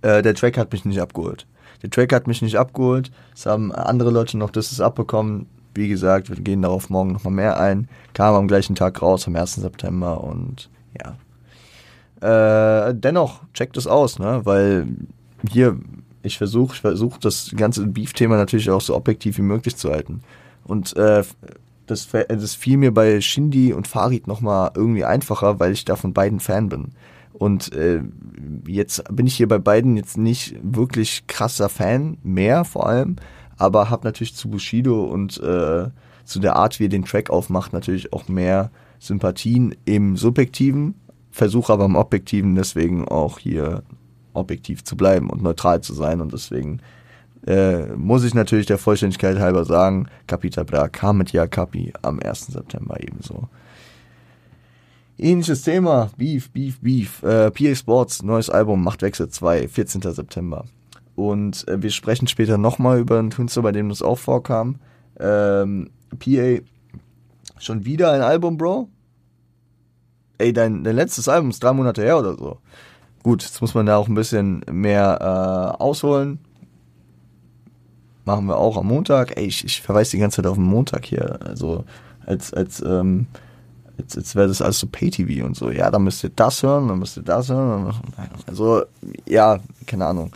[0.01, 1.47] Äh, der Track hat mich nicht abgeholt.
[1.81, 3.09] Der Track hat mich nicht abgeholt.
[3.33, 5.47] Es haben andere Leute noch das abbekommen.
[5.73, 7.87] Wie gesagt, wir gehen darauf morgen nochmal mehr ein.
[8.13, 9.55] Kam am gleichen Tag raus, am 1.
[9.55, 10.69] September und
[11.01, 11.15] ja,
[12.21, 12.27] äh,
[12.93, 14.41] dennoch, checkt es aus, ne?
[14.43, 14.87] Weil
[15.49, 15.77] hier,
[16.23, 20.21] ich versuche, ich versuche das ganze Beef-Thema natürlich auch so objektiv wie möglich zu halten.
[20.63, 21.23] Und äh,
[21.87, 26.13] das, das fiel mir bei Shindy und Farid nochmal irgendwie einfacher, weil ich da von
[26.13, 26.91] beiden Fan bin.
[27.33, 28.01] Und äh,
[28.67, 33.15] jetzt bin ich hier bei beiden jetzt nicht wirklich krasser Fan, mehr vor allem,
[33.57, 35.89] aber habe natürlich zu Bushido und äh,
[36.23, 40.95] zu der Art, wie er den Track aufmacht, natürlich auch mehr Sympathien im Subjektiven,
[41.31, 43.83] versuche aber im Objektiven deswegen auch hier
[44.33, 46.79] objektiv zu bleiben und neutral zu sein und deswegen
[47.45, 52.19] äh, muss ich natürlich der Vollständigkeit halber sagen, Capita Bra kam mit Ja Capi am
[52.19, 52.47] 1.
[52.47, 53.47] September ebenso.
[55.17, 57.21] Ähnliches Thema, Beef, Beef, Beef.
[57.23, 60.01] Äh, PA Sports, neues Album, Machtwechsel 2, 14.
[60.01, 60.65] September.
[61.15, 64.77] Und äh, wir sprechen später nochmal über einen Künstler, bei dem das auch vorkam.
[65.19, 66.61] Ähm, PA,
[67.59, 68.87] schon wieder ein Album, Bro?
[70.41, 72.57] Ey, dein, dein letztes Album ist drei Monate her oder so.
[73.23, 76.39] Gut, jetzt muss man da auch ein bisschen mehr äh, ausholen.
[78.25, 79.37] Machen wir auch am Montag.
[79.37, 81.39] Ey, ich, ich verweise die ganze Zeit auf den Montag hier.
[81.45, 81.85] Also
[82.25, 83.27] als, als, ähm,
[83.97, 85.69] als, als wäre das alles so Pay-TV und so.
[85.71, 87.93] Ja, dann müsst ihr das hören, dann müsst ihr das hören.
[88.47, 88.83] Also,
[89.27, 90.31] ja, keine Ahnung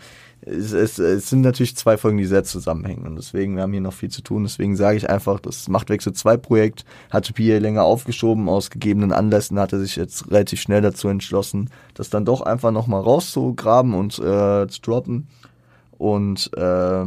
[0.45, 3.07] es, es, es sind natürlich zwei Folgen, die sehr zusammenhängen.
[3.07, 4.43] Und deswegen, wir haben hier noch viel zu tun.
[4.43, 8.47] Deswegen sage ich einfach, das Machtwechsel 2 Projekt hatte Pierre länger aufgeschoben.
[8.47, 12.71] Aus gegebenen Anlässen hat er sich jetzt relativ schnell dazu entschlossen, das dann doch einfach
[12.71, 15.27] nochmal rauszugraben und äh, zu droppen.
[15.97, 17.05] Und äh,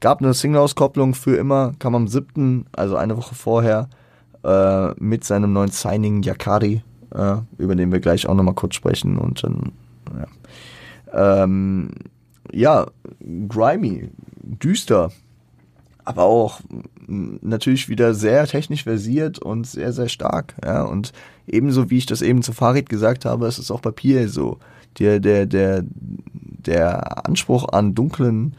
[0.00, 3.88] gab eine Single-Auskopplung für immer, kam am 7., also eine Woche vorher,
[4.42, 6.82] äh, mit seinem neuen Signing Yakari,
[7.14, 9.16] äh, über den wir gleich auch nochmal kurz sprechen.
[9.16, 9.72] Und dann,
[10.18, 10.26] ja.
[11.44, 11.90] Ähm,
[12.52, 12.86] ja,
[13.48, 14.10] grimy,
[14.42, 15.10] düster,
[16.04, 16.60] aber auch
[17.06, 20.54] natürlich wieder sehr technisch versiert und sehr, sehr stark.
[20.64, 21.12] Ja, und
[21.46, 24.58] ebenso wie ich das eben zu Farid gesagt habe, ist es auch bei Pierre so.
[24.98, 28.54] Der, der, der, der Anspruch an dunklen,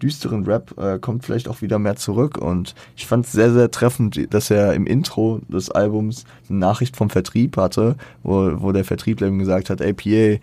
[0.00, 3.70] düsteren Rap äh, kommt vielleicht auch wieder mehr zurück und ich fand es sehr, sehr
[3.70, 8.84] treffend, dass er im Intro des Albums eine Nachricht vom Vertrieb hatte, wo, wo der
[8.84, 10.40] Vertriebler ihm gesagt hat, ey Pierre,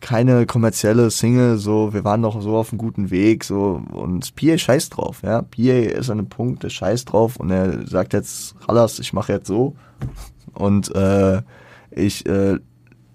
[0.00, 4.58] keine kommerzielle Single, so, wir waren doch so auf einem guten Weg, so, und PA
[4.58, 5.42] scheißt drauf, ja.
[5.42, 9.32] PA ist an einem Punkt, der scheißt drauf und er sagt jetzt, Hallas, ich mache
[9.32, 9.74] jetzt so
[10.54, 11.42] und äh,
[11.90, 12.58] ich äh,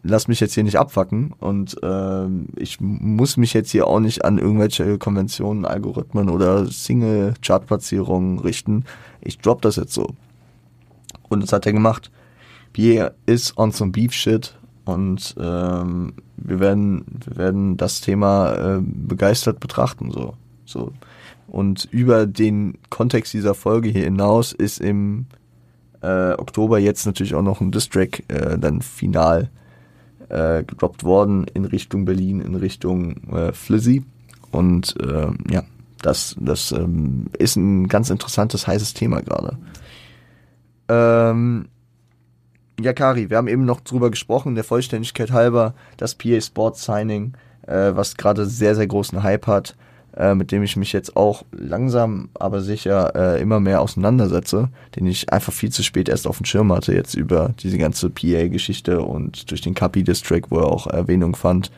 [0.03, 4.25] lass mich jetzt hier nicht abfacken und äh, ich muss mich jetzt hier auch nicht
[4.25, 8.85] an irgendwelche Konventionen, Algorithmen oder Single-Chart-Platzierungen richten.
[9.21, 10.15] Ich drop das jetzt so.
[11.29, 12.11] Und das hat er gemacht.
[12.73, 18.81] Pierre ist on some beef shit und ähm, wir werden, wir werden das Thema äh,
[18.81, 20.11] begeistert betrachten.
[20.11, 20.33] So.
[20.65, 20.91] So.
[21.47, 25.25] Und über den Kontext dieser Folge hier hinaus ist im
[26.01, 29.49] äh, Oktober jetzt natürlich auch noch ein Distrack äh, dann final
[30.29, 34.03] äh, gedroppt worden in Richtung Berlin, in Richtung äh, Flizzy.
[34.51, 35.63] Und äh, ja,
[36.01, 39.57] das, das ähm, ist ein ganz interessantes, heißes Thema gerade.
[40.87, 41.67] Ähm,
[42.79, 47.33] ja, Kari, wir haben eben noch drüber gesprochen, der Vollständigkeit halber, das PA Sports Signing,
[47.67, 49.75] äh, was gerade sehr, sehr großen Hype hat,
[50.15, 55.05] äh, mit dem ich mich jetzt auch langsam, aber sicher äh, immer mehr auseinandersetze, den
[55.05, 59.01] ich einfach viel zu spät erst auf dem Schirm hatte, jetzt über diese ganze PA-Geschichte
[59.01, 61.71] und durch den Kapi District, wo er auch Erwähnung fand.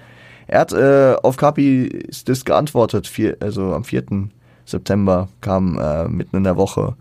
[0.47, 4.29] Er hat äh, auf Kapis Disc geantwortet, vier, also am 4.
[4.65, 6.95] September kam äh, mitten in der Woche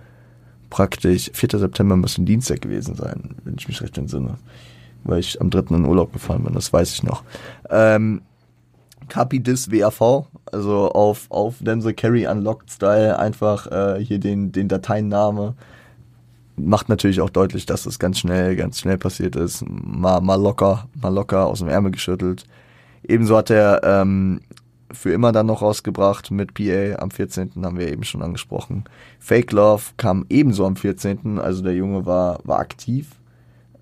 [0.72, 1.58] praktisch, 4.
[1.58, 4.38] September müsste ein Dienstag gewesen sein, wenn ich mich recht entsinne.
[5.04, 5.76] Weil ich am 3.
[5.76, 7.24] in Urlaub gefahren bin, das weiß ich noch.
[7.68, 8.22] Ähm,
[9.08, 15.54] Capidis WAV, also auf, auf Denzel Carry Unlocked Style einfach äh, hier den, den Dateienname.
[16.56, 19.62] Macht natürlich auch deutlich, dass das ganz schnell, ganz schnell passiert ist.
[19.68, 22.44] Mal, mal locker, mal locker aus dem Ärmel geschüttelt.
[23.06, 24.40] Ebenso hat er ähm,
[24.92, 27.52] für immer dann noch rausgebracht mit PA am 14.
[27.62, 28.84] haben wir eben schon angesprochen.
[29.18, 31.38] Fake Love kam ebenso am 14.
[31.38, 33.08] Also der Junge war, war aktiv.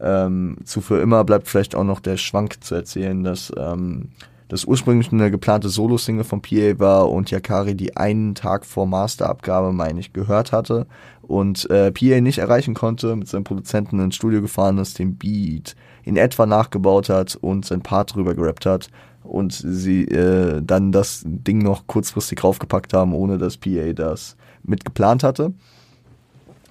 [0.00, 4.08] Ähm, zu für immer bleibt vielleicht auch noch der Schwank zu erzählen, dass ähm,
[4.50, 9.72] das ursprünglich eine geplante Solo-Single von PA war und Yakari die einen Tag vor Masterabgabe,
[9.72, 10.86] meine ich, gehört hatte
[11.22, 15.76] und äh, PA nicht erreichen konnte, mit seinem Produzenten ins Studio gefahren ist, den Beat
[16.02, 18.88] in etwa nachgebaut hat und sein Part drüber gerappt hat
[19.22, 25.22] und sie äh, dann das Ding noch kurzfristig raufgepackt haben, ohne dass PA das mitgeplant
[25.22, 25.52] hatte.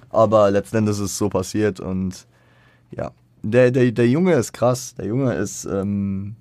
[0.10, 2.26] Aber letzten Endes ist es so passiert und
[2.92, 3.12] ja,
[3.44, 4.96] der, der, der Junge ist krass.
[4.96, 6.36] Der Junge ist, ähm,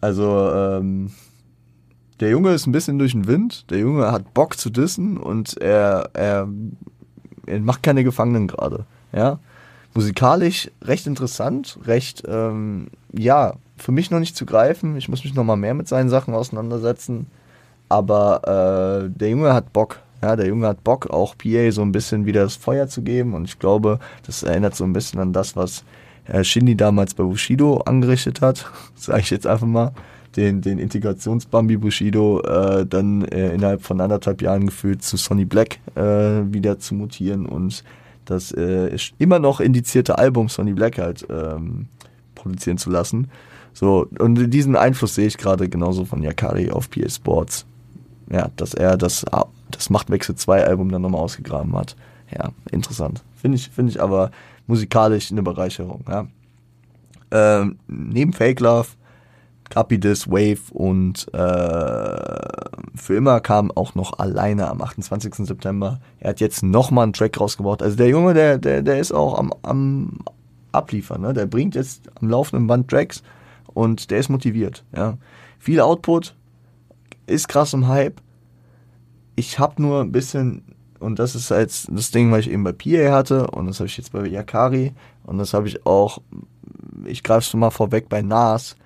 [0.00, 1.12] also, ähm,
[2.20, 3.70] der Junge ist ein bisschen durch den Wind.
[3.70, 6.48] Der Junge hat Bock zu dissen und er, er,
[7.46, 8.86] er macht keine Gefangenen gerade.
[9.12, 9.38] Ja,
[9.94, 14.96] musikalisch recht interessant, recht, ähm, ja, für mich noch nicht zu greifen.
[14.96, 17.26] Ich muss mich noch mal mehr mit seinen Sachen auseinandersetzen.
[17.88, 20.00] Aber äh, der Junge hat Bock.
[20.22, 23.34] Ja, der Junge hat Bock, auch PA so ein bisschen wieder das Feuer zu geben.
[23.34, 25.84] Und ich glaube, das erinnert so ein bisschen an das, was
[26.26, 28.66] äh, Shindy damals bei Bushido angerichtet hat.
[28.94, 29.92] Sage ich jetzt einfach mal.
[30.36, 35.78] Den, den Integrationsbambi Bushido äh, dann äh, innerhalb von anderthalb Jahren gefühlt zu Sonny Black
[35.96, 36.02] äh,
[36.52, 37.82] wieder zu mutieren und
[38.26, 41.86] das äh, immer noch indizierte Album Sonny Black halt ähm,
[42.34, 43.28] produzieren zu lassen.
[43.78, 47.64] So, und diesen Einfluss sehe ich gerade genauso von Yakari auf PS Sports.
[48.28, 49.24] Ja, dass er das,
[49.70, 51.94] das Machtwechsel 2 Album dann nochmal ausgegraben hat.
[52.36, 53.22] Ja, interessant.
[53.36, 54.32] Finde ich, finde ich aber
[54.66, 56.26] musikalisch eine Bereicherung, ja.
[57.30, 58.88] Ähm, neben Fake Love,
[59.72, 61.38] Copy This, Wave und äh,
[62.96, 65.46] für immer kam auch noch alleine am 28.
[65.46, 66.00] September.
[66.18, 67.84] Er hat jetzt nochmal einen Track rausgebracht.
[67.84, 70.18] Also der Junge, der, der, der ist auch am, am
[70.72, 71.32] Abliefern, ne?
[71.32, 73.22] Der bringt jetzt am laufenden Band Tracks
[73.74, 74.84] und der ist motiviert.
[74.94, 75.18] Ja.
[75.58, 76.34] Viel Output,
[77.28, 78.20] ist krass im Hype.
[79.36, 80.62] Ich habe nur ein bisschen,
[80.98, 83.86] und das ist halt das Ding, was ich eben bei PA hatte, und das habe
[83.86, 84.92] ich jetzt bei Yakari,
[85.24, 86.18] und das habe ich auch,
[87.04, 88.76] ich greife es mal vorweg bei Nas.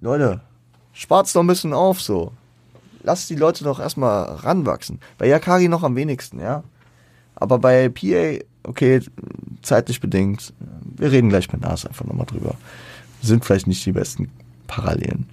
[0.00, 0.40] Leute,
[0.92, 2.32] spart's doch ein bisschen auf so.
[3.02, 5.00] Lasst die Leute doch erstmal ranwachsen.
[5.16, 6.64] Bei Yakari noch am wenigsten, ja.
[7.34, 9.00] Aber bei PA, okay,
[9.62, 10.52] zeitlich bedingt.
[10.96, 12.56] Wir reden gleich bei Nas einfach nochmal drüber
[13.22, 14.30] sind vielleicht nicht die besten
[14.66, 15.28] Parallelen.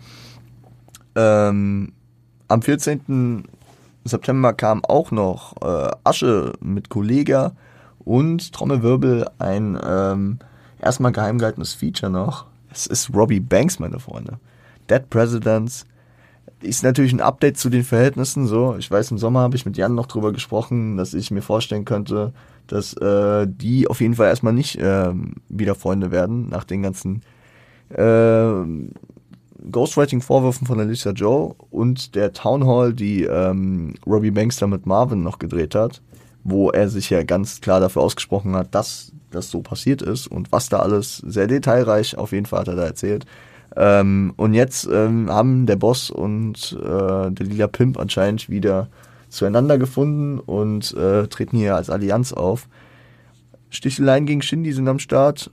[1.15, 1.93] Ähm,
[2.47, 3.43] am 14.
[4.03, 7.53] September kam auch noch äh, Asche mit Kollega
[8.03, 10.39] und Trommelwirbel ein ähm,
[10.81, 12.45] erstmal geheim gehaltenes Feature noch.
[12.71, 14.39] Es ist Robbie Banks, meine Freunde.
[14.89, 15.85] Dead Presidents
[16.61, 18.47] ist natürlich ein Update zu den Verhältnissen.
[18.47, 21.41] So, ich weiß, im Sommer habe ich mit Jan noch drüber gesprochen, dass ich mir
[21.41, 22.33] vorstellen könnte,
[22.67, 25.13] dass äh, die auf jeden Fall erstmal nicht äh,
[25.49, 27.21] wieder Freunde werden nach den ganzen
[29.71, 35.23] Ghostwriting-Vorwürfen von Alicia Joe und der Town Hall, die ähm, Robbie Banks da mit Marvin
[35.23, 36.01] noch gedreht hat,
[36.43, 40.51] wo er sich ja ganz klar dafür ausgesprochen hat, dass das so passiert ist und
[40.51, 43.25] was da alles sehr detailreich auf jeden Fall hat er da erzählt.
[43.75, 48.89] Ähm, und jetzt ähm, haben der Boss und äh, der lila Pimp anscheinend wieder
[49.29, 52.67] zueinander gefunden und äh, treten hier als Allianz auf.
[53.71, 55.49] Sticheleien gegen Shindy sind am Start.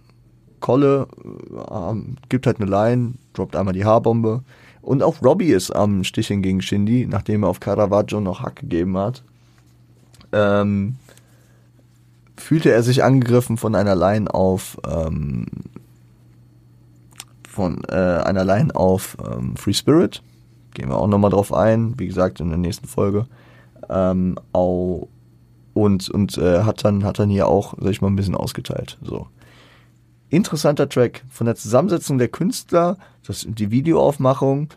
[0.60, 1.94] Kolle äh,
[2.28, 4.42] gibt halt eine Line, droppt einmal die Haarbombe.
[4.82, 8.96] Und auch Robbie ist am Sticheln gegen Shindy, nachdem er auf Caravaggio noch Hack gegeben
[8.96, 9.22] hat.
[10.32, 10.96] Ähm,
[12.36, 15.46] fühlte er sich angegriffen von einer Line auf ähm,
[17.48, 20.22] von äh, einer Line auf ähm, Free Spirit.
[20.72, 23.26] Gehen wir auch nochmal drauf ein, wie gesagt, in der nächsten Folge.
[23.88, 25.08] Ähm, au,
[25.74, 28.98] und und äh, hat dann hat dann hier auch, sag ich mal, ein bisschen ausgeteilt.
[29.02, 29.26] So
[30.30, 34.68] interessanter Track von der Zusammensetzung der Künstler, das, die Videoaufmachung,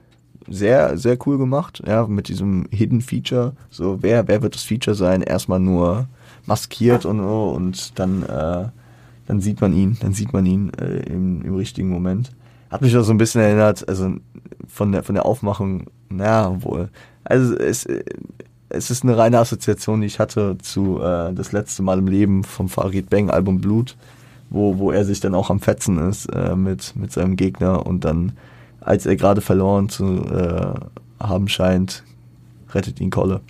[0.49, 3.53] sehr, sehr cool gemacht, ja, mit diesem Hidden Feature.
[3.69, 5.21] So, wer, wer wird das Feature sein?
[5.21, 6.07] Erstmal nur
[6.45, 8.67] maskiert und und dann, äh,
[9.27, 12.31] dann sieht man ihn, dann sieht man ihn äh, im, im richtigen Moment.
[12.69, 14.15] Hat mich auch so ein bisschen erinnert, also
[14.67, 16.89] von der, von der Aufmachung, naja, wohl.
[17.23, 17.85] Also es,
[18.69, 22.43] es ist eine reine Assoziation, die ich hatte zu äh, das letzte Mal im Leben
[22.43, 23.95] vom Farid Bang Album Blut
[24.53, 28.05] wo, wo er sich dann auch am Fetzen ist äh, mit, mit seinem Gegner und
[28.05, 28.33] dann,
[28.79, 30.73] als er gerade verloren zu äh,
[31.19, 32.03] haben scheint,
[32.71, 33.41] rettet ihn Kolle.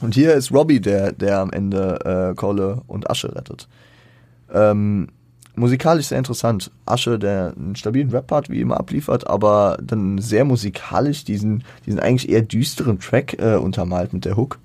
[0.00, 3.68] Und hier ist Robbie, der, der am Ende äh, Kolle und Asche rettet.
[4.52, 5.08] Ähm,
[5.54, 6.70] musikalisch sehr interessant.
[6.84, 12.28] Asche, der einen stabilen Rap-Part wie immer abliefert, aber dann sehr musikalisch diesen, diesen eigentlich
[12.28, 14.58] eher düsteren Track äh, untermalt mit der Hook.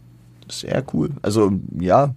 [0.49, 1.11] Sehr cool.
[1.21, 2.13] Also, ja,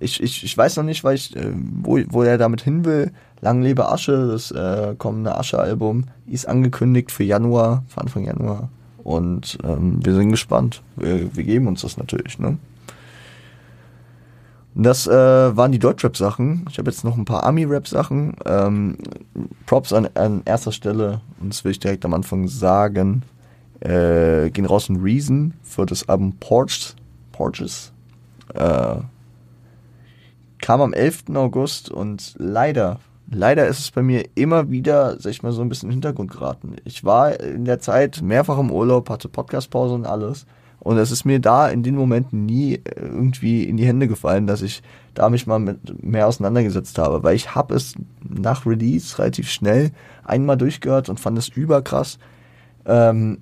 [0.00, 3.12] Ich, ich, ich weiß noch nicht, weil ich, äh, wo, wo er damit hin will.
[3.42, 8.70] Lang lebe Asche, das äh, kommende Asche-Album, ist angekündigt für Januar, für Anfang Januar.
[9.04, 10.82] Und ähm, wir sind gespannt.
[10.96, 12.58] Wir, wir geben uns das natürlich, ne?
[14.74, 15.10] Das äh,
[15.56, 16.66] waren die Deutschrap-Sachen.
[16.70, 18.36] Ich habe jetzt noch ein paar Ami-Rap-Sachen.
[18.46, 18.96] Ähm,
[19.66, 23.22] Props an, an erster Stelle, und das will ich direkt am Anfang sagen,
[23.80, 26.94] äh, gehen raus in Reason für das Album Porches.
[27.32, 27.92] Porches.
[28.54, 28.96] Äh,
[30.60, 31.24] kam am 11.
[31.34, 33.00] August und leider,
[33.30, 35.96] leider ist es bei mir immer wieder, sag ich mal, so ein bisschen in den
[35.96, 36.76] Hintergrund geraten.
[36.84, 40.46] Ich war in der Zeit mehrfach im Urlaub, hatte Podcastpause und alles.
[40.80, 44.46] Und es ist mir da in den Momenten nie äh, irgendwie in die Hände gefallen,
[44.46, 44.82] dass ich
[45.14, 47.94] da mich mal mit mehr auseinandergesetzt habe, weil ich habe es
[48.26, 49.90] nach Release relativ schnell
[50.24, 52.18] einmal durchgehört und fand es überkrass.
[52.86, 53.38] Ähm,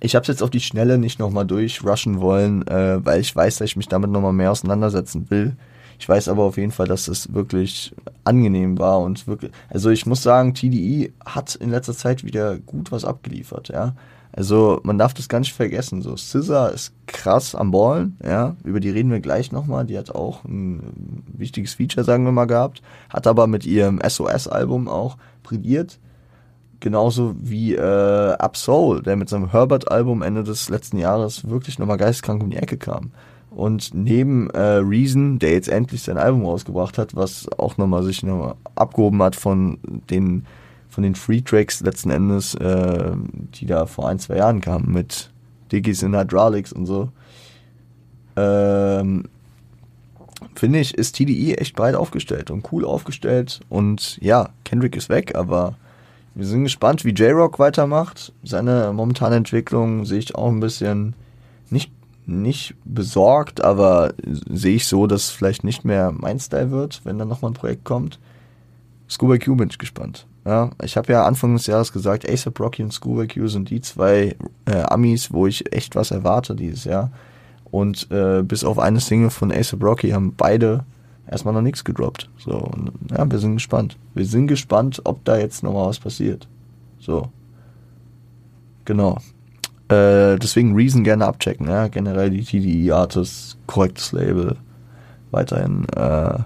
[0.00, 3.56] ich habe es jetzt auf die Schnelle nicht nochmal durchrushen wollen, äh, weil ich weiß,
[3.56, 5.56] dass ich mich damit nochmal mehr auseinandersetzen will.
[5.98, 10.06] Ich weiß aber auf jeden Fall, dass es wirklich angenehm war und wirklich, also ich
[10.06, 13.94] muss sagen, TDE hat in letzter Zeit wieder gut was abgeliefert, ja.
[14.36, 16.02] Also man darf das gar nicht vergessen.
[16.02, 18.56] So, Scissor ist krass am Ballen, ja.
[18.64, 19.86] Über die reden wir gleich nochmal.
[19.86, 22.82] Die hat auch ein wichtiges Feature, sagen wir mal, gehabt.
[23.10, 26.00] Hat aber mit ihrem SOS-Album auch brilliert.
[26.80, 32.42] Genauso wie äh, Absol, der mit seinem Herbert-Album Ende des letzten Jahres wirklich nochmal geistkrank
[32.42, 33.12] um die Ecke kam.
[33.54, 38.22] Und neben äh, Reason, der jetzt endlich sein Album rausgebracht hat, was auch nochmal sich
[38.22, 39.78] nochmal abgehoben hat von
[40.10, 40.44] den
[40.88, 43.12] von den Free Tracks letzten Endes, äh,
[43.54, 45.30] die da vor ein, zwei Jahren kamen mit
[45.72, 47.08] Diggies in Hydraulics und so.
[48.36, 49.24] Ähm,
[50.54, 53.60] Finde ich, ist TDE echt breit aufgestellt und cool aufgestellt.
[53.68, 55.76] Und ja, Kendrick ist weg, aber
[56.36, 58.32] wir sind gespannt, wie J-Rock weitermacht.
[58.44, 61.14] Seine momentane Entwicklung sehe ich auch ein bisschen
[62.26, 67.28] nicht, besorgt, aber sehe ich so, dass vielleicht nicht mehr mein Style wird, wenn dann
[67.28, 68.18] nochmal ein Projekt kommt.
[69.08, 70.26] Scuba Q bin ich gespannt.
[70.46, 73.80] Ja, ich habe ja Anfang des Jahres gesagt, ASAP Rocky und Schoolboy Q sind die
[73.80, 77.10] zwei äh, Amis, wo ich echt was erwarte dieses Jahr.
[77.70, 80.84] Und äh, bis auf eine Single von ASAP Rocky haben beide
[81.26, 82.28] erstmal noch nichts gedroppt.
[82.38, 83.96] So, und, ja, wir sind gespannt.
[84.14, 86.46] Wir sind gespannt, ob da jetzt nochmal was passiert.
[86.98, 87.30] So.
[88.84, 89.18] Genau.
[89.94, 91.88] Äh, deswegen Reason gerne abchecken, ja.
[91.88, 94.56] Generell die TDE Artists, korrektes Label.
[95.30, 96.38] Weiterhin äh,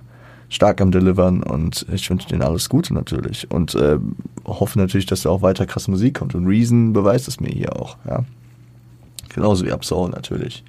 [0.49, 3.99] stark am Delivern und ich wünsche denen alles Gute natürlich und äh,
[4.47, 7.77] hoffe natürlich, dass da auch weiter krasse Musik kommt und Reason beweist es mir hier
[7.77, 8.25] auch, ja.
[9.29, 10.65] Genauso wie Absol natürlich.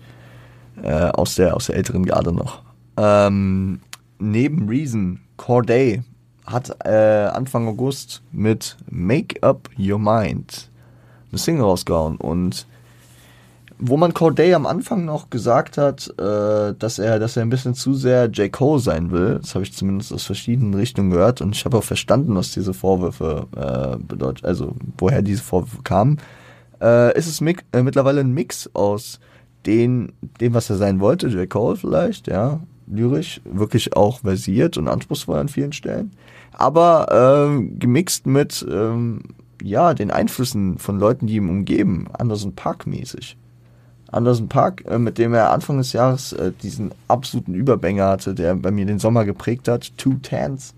[0.84, 2.62] Äh, aus der aus der älteren Garde noch.
[2.98, 3.80] Ähm,
[4.20, 6.04] neben Reason, Corday
[6.46, 10.70] hat äh, Anfang August mit Make Up Your Mind
[11.32, 12.66] eine Single rausgehauen und
[13.80, 17.74] wo man Corday am Anfang noch gesagt hat, äh, dass er, dass er ein bisschen
[17.74, 18.52] zu sehr J.
[18.52, 21.84] Cole sein will, das habe ich zumindest aus verschiedenen Richtungen gehört und ich habe auch
[21.84, 26.18] verstanden, was diese Vorwürfe äh, bedeutet, also woher diese Vorwürfe kamen.
[26.82, 29.22] Äh, ist es mit, äh, mittlerweile ein Mix aus
[29.66, 30.12] den,
[30.42, 31.50] dem, was er sein wollte, J.
[31.50, 36.12] Cole vielleicht, ja, lyrisch, wirklich auch versiert und anspruchsvoll an vielen Stellen,
[36.52, 39.22] aber äh, gemixt mit ähm,
[39.62, 43.38] ja, den Einflüssen von Leuten, die ihn umgeben, Anderson Park mäßig.
[44.12, 48.56] Anderson Park, äh, mit dem er Anfang des Jahres äh, diesen absoluten Überbänger hatte, der
[48.56, 49.96] bei mir den Sommer geprägt hat.
[49.98, 50.74] Two Tans.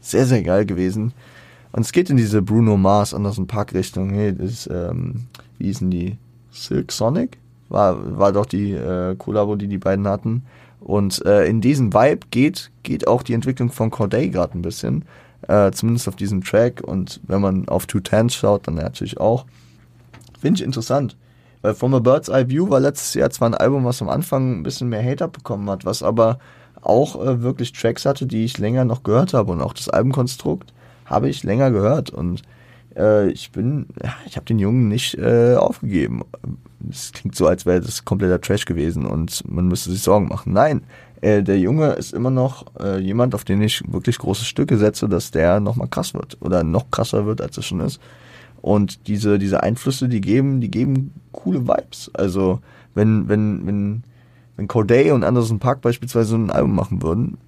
[0.00, 1.12] Sehr, sehr geil gewesen.
[1.72, 4.10] Und es geht in diese Bruno Mars Anderson Park Richtung.
[4.10, 5.26] Hey, das ähm,
[5.58, 6.16] wie hießen die?
[6.50, 7.38] Silk Sonic?
[7.68, 10.42] War, war doch die äh, Kollabo, die die beiden hatten.
[10.80, 15.04] Und äh, in diesen Vibe geht, geht auch die Entwicklung von Corday gerade ein bisschen.
[15.46, 16.82] Äh, zumindest auf diesem Track.
[16.82, 19.44] Und wenn man auf Two Tans schaut, dann natürlich auch.
[20.40, 21.16] Finde ich interessant.
[21.62, 24.60] Weil From a Bird's Eye View war letztes Jahr zwar ein Album, was am Anfang
[24.60, 26.38] ein bisschen mehr Hater bekommen hat, was aber
[26.80, 30.72] auch äh, wirklich Tracks hatte, die ich länger noch gehört habe und auch das Albumkonstrukt
[31.04, 32.42] habe ich länger gehört und
[32.96, 36.22] äh, ich bin, ja, ich habe den Jungen nicht äh, aufgegeben.
[36.88, 40.52] Es klingt so, als wäre das kompletter Trash gewesen und man müsste sich Sorgen machen.
[40.52, 40.82] Nein,
[41.20, 45.08] äh, der Junge ist immer noch äh, jemand, auf den ich wirklich große Stücke setze,
[45.08, 48.00] dass der nochmal krass wird oder noch krasser wird, als er schon ist.
[48.62, 52.10] Und diese, diese Einflüsse, die geben, die geben coole Vibes.
[52.14, 52.60] Also,
[52.94, 54.02] wenn, wenn, wenn,
[54.56, 57.38] wenn Corday und Anderson Park beispielsweise ein Album machen würden,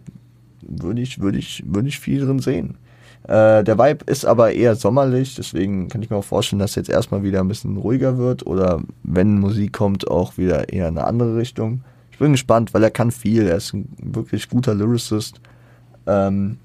[0.63, 2.77] würde ich, würde ich, würde ich viel drin sehen.
[3.25, 6.91] Äh, der Vibe ist aber eher sommerlich, deswegen kann ich mir auch vorstellen, dass jetzt
[6.91, 11.07] erstmal wieder ein bisschen ruhiger wird oder wenn Musik kommt, auch wieder eher in eine
[11.07, 11.83] andere Richtung.
[12.11, 15.41] Ich bin gespannt, weil er kann viel, er ist ein wirklich guter Lyricist.
[16.07, 16.59] Ähm,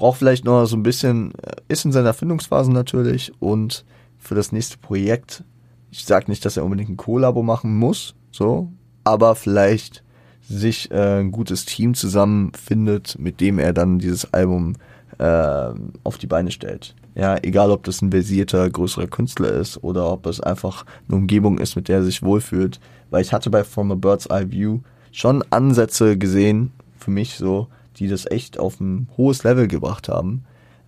[0.00, 3.84] braucht vielleicht noch so ein bisschen, äh, ist in seiner Findungsphase natürlich und
[4.18, 5.44] für das nächste Projekt,
[5.90, 8.72] ich sage nicht, dass er unbedingt ein Kollabo machen muss, so,
[9.04, 10.02] aber vielleicht
[10.40, 14.76] sich äh, ein gutes Team zusammenfindet, mit dem er dann dieses Album
[15.18, 15.68] äh,
[16.02, 16.94] auf die Beine stellt.
[17.14, 21.58] Ja, egal ob das ein versierter, größerer Künstler ist oder ob es einfach eine Umgebung
[21.58, 22.80] ist, mit der er sich wohlfühlt.
[23.10, 24.78] Weil ich hatte bei From a Bird's Eye View
[25.12, 27.68] schon Ansätze gesehen, für mich so,
[28.00, 30.44] die das echt auf ein hohes Level gebracht haben,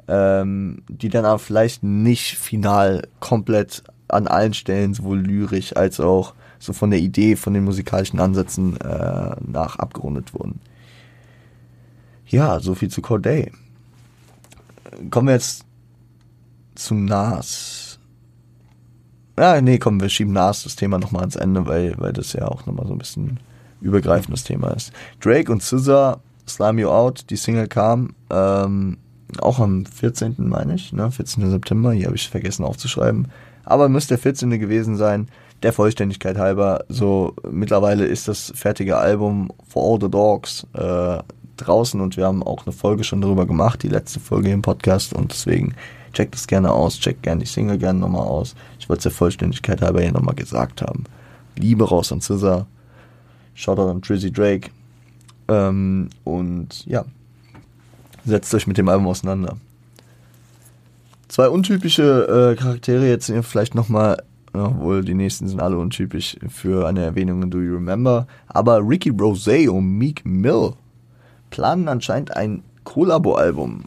[0.09, 6.35] ähm, die dann aber vielleicht nicht final komplett an allen Stellen sowohl lyrisch als auch
[6.59, 10.61] so von der Idee, von den musikalischen Ansätzen äh, nach abgerundet wurden.
[12.27, 13.53] Ja, so viel zu Corday.
[15.11, 15.65] Kommen wir jetzt
[16.75, 17.99] zu Nas.
[19.39, 22.49] Ja, nee, komm, wir schieben Nas das Thema nochmal ans Ende, weil, weil das ja
[22.49, 23.41] auch nochmal so ein bisschen
[23.81, 24.93] übergreifendes Thema ist.
[25.21, 28.99] Drake und SZA, Slime You Out, die Single kam, ähm,
[29.40, 30.36] auch am 14.
[30.38, 31.51] meine ich, ne, 14.
[31.51, 33.28] September, hier habe ich vergessen aufzuschreiben.
[33.64, 34.51] Aber müsste der 14.
[34.59, 35.28] gewesen sein,
[35.62, 36.84] der Vollständigkeit halber.
[36.88, 41.18] So, mittlerweile ist das fertige Album For All the Dogs äh,
[41.57, 45.12] draußen und wir haben auch eine Folge schon darüber gemacht, die letzte Folge im Podcast
[45.12, 45.74] und deswegen
[46.12, 48.55] checkt das gerne aus, checkt gerne die Single gerne nochmal aus.
[48.78, 51.05] Ich wollte es der Vollständigkeit halber hier nochmal gesagt haben.
[51.57, 52.66] Liebe raus an Scissor.
[53.55, 54.70] Shoutout an Trizzy Drake.
[55.49, 57.05] Ähm, und ja,
[58.24, 59.57] setzt euch mit dem Album auseinander.
[61.28, 64.22] Zwei untypische äh, Charaktere jetzt vielleicht nochmal,
[64.53, 69.11] obwohl die nächsten sind alle untypisch für eine Erwähnung in Do You Remember, aber Ricky
[69.11, 70.74] Rosé und Meek Mill
[71.51, 73.84] planen anscheinend ein Kollabo-Album.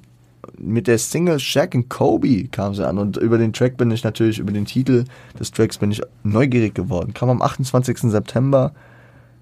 [0.58, 4.04] Mit der Single Shaq and Kobe kam sie an und über den Track bin ich
[4.04, 5.04] natürlich, über den Titel
[5.38, 7.14] des Tracks bin ich neugierig geworden.
[7.14, 8.00] Kam am 28.
[8.10, 8.72] September.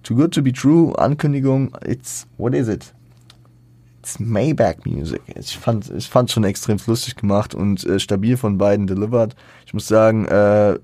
[0.04, 2.93] Too Good to Be True, Ankündigung, it's, what is it?
[4.01, 5.22] It's Maybach Music.
[5.34, 9.34] Ich fand, ich fand schon extrem lustig gemacht und äh, stabil von beiden delivered.
[9.66, 10.78] Ich muss sagen, äh,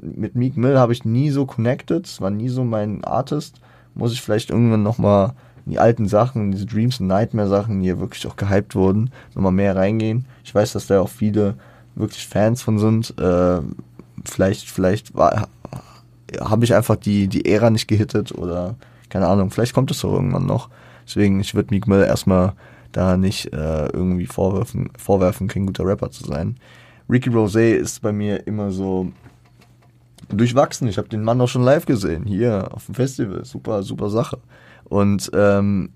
[0.00, 2.06] mit Meek Mill habe ich nie so connected.
[2.06, 3.60] Es war nie so mein Artist.
[3.94, 5.34] Muss ich vielleicht irgendwann nochmal
[5.66, 9.52] die alten Sachen, diese Dreams and Nightmare Sachen, die ja wirklich auch gehypt wurden, nochmal
[9.52, 10.24] mehr reingehen.
[10.44, 11.56] Ich weiß, dass da auch viele
[11.94, 13.18] wirklich Fans von sind.
[13.18, 13.60] Äh,
[14.24, 15.12] vielleicht, vielleicht
[16.40, 18.76] habe ich einfach die, die Ära nicht gehittet oder
[19.08, 20.70] keine Ahnung, vielleicht kommt es doch irgendwann noch.
[21.06, 22.54] Deswegen, ich würde Meek Mill erstmal
[22.92, 26.56] da nicht äh, irgendwie vorwerfen, vorwerfen, kein guter Rapper zu sein.
[27.08, 29.12] Ricky Rosé ist bei mir immer so
[30.28, 30.88] durchwachsen.
[30.88, 33.44] Ich habe den Mann auch schon live gesehen, hier auf dem Festival.
[33.44, 34.38] Super, super Sache.
[34.84, 35.90] Und ähm,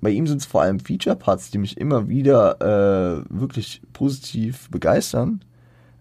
[0.00, 5.44] bei ihm sind es vor allem Feature-Parts, die mich immer wieder äh, wirklich positiv begeistern.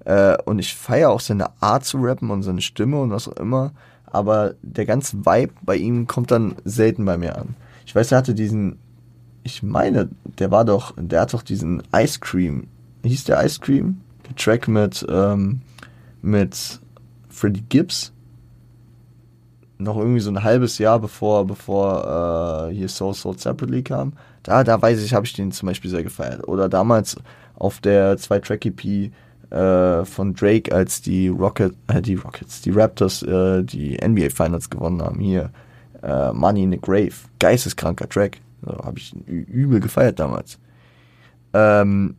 [0.06, 3.38] Äh, und ich feiere auch seine Art zu rappen und seine Stimme und was auch
[3.38, 3.72] immer.
[4.06, 7.56] Aber der ganze Vibe bei ihm kommt dann selten bei mir an.
[7.86, 8.78] Ich weiß, er hatte diesen,
[9.44, 12.68] ich meine, der war doch, der hat doch diesen Ice Cream.
[13.04, 14.02] Hieß der Ice Cream?
[14.28, 15.62] Der Track mit, ähm,
[16.22, 16.80] mit
[17.30, 18.14] Freddie Gibbs
[19.84, 24.14] noch irgendwie so ein halbes Jahr bevor, bevor äh, hier Soul Soul Separately kam.
[24.44, 26.48] Da, da weiß ich, habe ich den zum Beispiel sehr gefeiert.
[26.48, 27.16] Oder damals
[27.56, 29.12] auf der zwei Track EP
[29.54, 34.70] äh, von Drake, als die Rocket, äh, die Rockets, die Raptors äh, die NBA Finals
[34.70, 35.20] gewonnen haben.
[35.20, 35.52] Hier
[36.02, 40.58] äh, Money in the Grave, geisteskranker Track, also, habe ich übel gefeiert damals.
[41.54, 42.16] Ähm,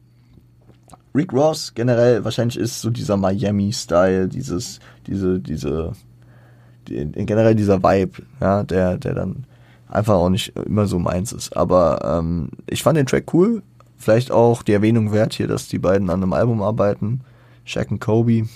[1.14, 5.93] Rick Ross generell wahrscheinlich ist so dieser Miami-Style, dieses, diese, diese
[6.85, 9.45] generell dieser Vibe, ja, der, der dann
[9.89, 11.57] einfach auch nicht immer so meins ist.
[11.57, 13.62] Aber ähm, ich fand den Track cool.
[13.97, 17.20] Vielleicht auch die Erwähnung wert hier, dass die beiden an einem Album arbeiten.
[17.64, 18.47] Shaq und Kobe.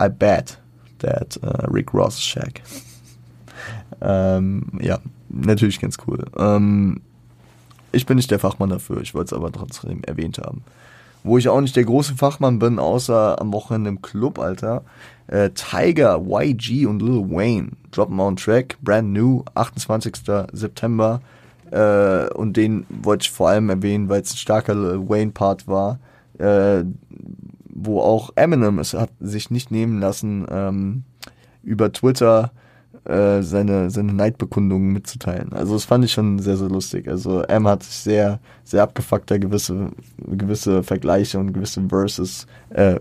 [0.00, 0.58] I bet
[1.00, 2.62] that uh, Rick Ross Shaq.
[4.00, 6.24] ähm, ja, natürlich ganz cool.
[6.36, 7.00] Ähm,
[7.92, 10.62] ich bin nicht der Fachmann dafür, ich wollte es aber trotzdem erwähnt haben.
[11.22, 14.84] Wo ich auch nicht der große Fachmann bin, außer am Wochenende im Club, Alter,
[15.26, 20.14] äh, Tiger, YG und Lil Wayne droppen einen Track, brand new, 28.
[20.52, 21.20] September.
[21.70, 24.74] Äh, und den wollte ich vor allem erwähnen, weil es ein starker
[25.08, 25.98] Wayne-Part war,
[26.38, 26.84] äh,
[27.68, 31.04] wo auch Eminem es hat sich nicht nehmen lassen, ähm,
[31.62, 32.50] über Twitter
[33.04, 35.52] äh, seine, seine Neidbekundungen mitzuteilen.
[35.52, 37.08] Also das fand ich schon sehr, sehr lustig.
[37.08, 43.00] Also M hat sich sehr, sehr abgefuckt, da gewisse, gewisse Vergleiche und gewisse Verses, äh,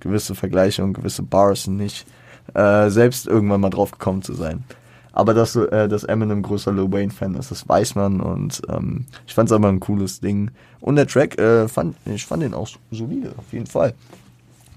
[0.00, 2.06] gewisse Vergleiche und gewisse Bars nicht
[2.54, 4.64] äh, selbst irgendwann mal drauf gekommen zu sein.
[5.12, 9.34] Aber dass, äh, dass Eminem größer Lil Wayne-Fan ist, das weiß man und ähm, ich
[9.34, 10.50] fand es aber ein cooles Ding.
[10.80, 13.94] Und der Track, äh, fand, ich fand den auch solide, auf jeden Fall.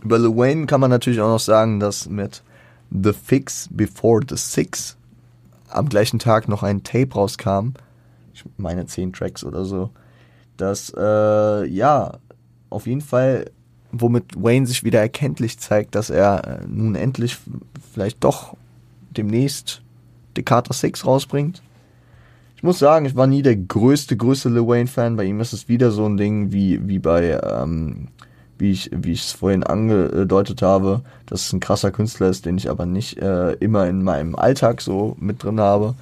[0.04, 2.44] Über Lil Wayne kann man natürlich auch noch sagen, dass mit
[2.92, 4.98] The Fix Before the Six
[5.70, 7.74] am gleichen Tag noch ein Tape rauskam,
[8.34, 9.90] ich meine zehn Tracks oder so,
[10.58, 12.18] dass äh, ja
[12.70, 13.46] auf jeden Fall
[13.92, 17.38] womit Wayne sich wieder erkenntlich zeigt, dass er äh, nun endlich
[17.94, 18.56] vielleicht doch
[19.12, 19.82] demnächst
[20.44, 21.62] Carter 6 rausbringt.
[22.56, 25.18] Ich muss sagen, ich war nie der größte, größte Lil Wayne-Fan.
[25.18, 28.08] Bei ihm ist es wieder so ein Ding wie, wie bei, ähm,
[28.58, 32.58] wie ich, wie ich es vorhin angedeutet habe, dass es ein krasser Künstler ist, den
[32.58, 35.96] ich aber nicht äh, immer in meinem Alltag so mit drin habe.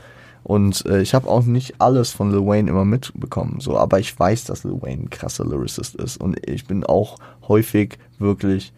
[0.44, 4.18] Und äh, ich habe auch nicht alles von Lil Wayne immer mitbekommen, so, aber ich
[4.18, 6.18] weiß, dass Lil Wayne ein krasser Lyricist ist.
[6.18, 7.18] Und ich bin auch
[7.48, 8.74] häufig wirklich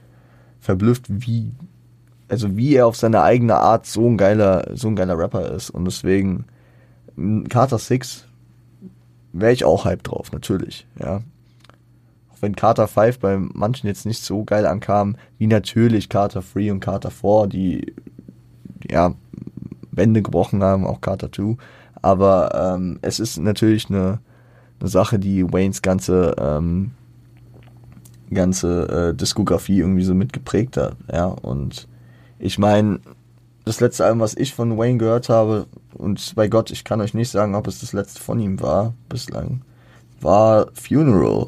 [0.60, 1.52] verblüfft, wie,
[2.28, 5.70] also wie er auf seine eigene Art so ein geiler, so ein geiler Rapper ist.
[5.70, 6.46] Und deswegen,
[7.50, 8.26] Carter 6
[9.34, 11.22] wäre ich auch hype drauf, natürlich, ja.
[12.32, 16.72] Auch wenn Carter 5 bei manchen jetzt nicht so geil ankam, wie natürlich Carter 3
[16.72, 17.94] und Carter 4, die,
[18.90, 19.14] ja,
[19.92, 21.58] Wände gebrochen haben, auch Carter 2.
[22.02, 24.20] Aber ähm, es ist natürlich eine,
[24.80, 26.92] eine Sache, die Waynes ganze, ähm,
[28.32, 30.98] ganze äh, Diskografie irgendwie so mitgeprägt hat.
[31.12, 31.88] Ja, und
[32.40, 33.00] ich meine,
[33.66, 37.14] das letzte Album, was ich von Wayne gehört habe, und bei Gott, ich kann euch
[37.14, 39.62] nicht sagen, ob es das letzte von ihm war, bislang,
[40.22, 41.48] war Funeral.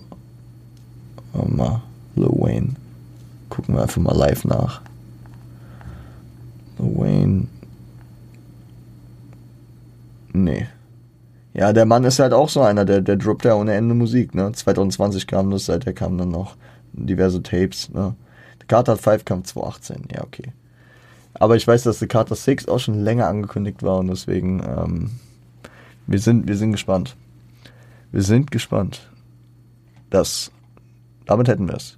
[1.33, 1.81] Oh mal,
[2.15, 2.75] Lil Wayne.
[3.49, 4.81] Gucken wir einfach mal live nach.
[6.79, 7.47] Lil Wayne
[10.33, 10.67] Nee.
[11.53, 14.35] Ja, der Mann ist halt auch so einer, der, der droppt ja ohne Ende Musik,
[14.35, 14.51] ne?
[14.51, 16.55] 2020 kam das, seither kamen dann noch
[16.93, 18.15] diverse Tapes, ne?
[18.67, 20.51] Carter 5 kam 2018, ja, okay.
[21.39, 25.11] Aber ich weiß, dass The Carter 6 auch schon länger angekündigt war und deswegen, ähm,
[26.07, 27.15] wir sind, wir sind gespannt.
[28.11, 29.09] Wir sind gespannt.
[30.09, 30.51] Das,
[31.25, 31.97] damit hätten wir es.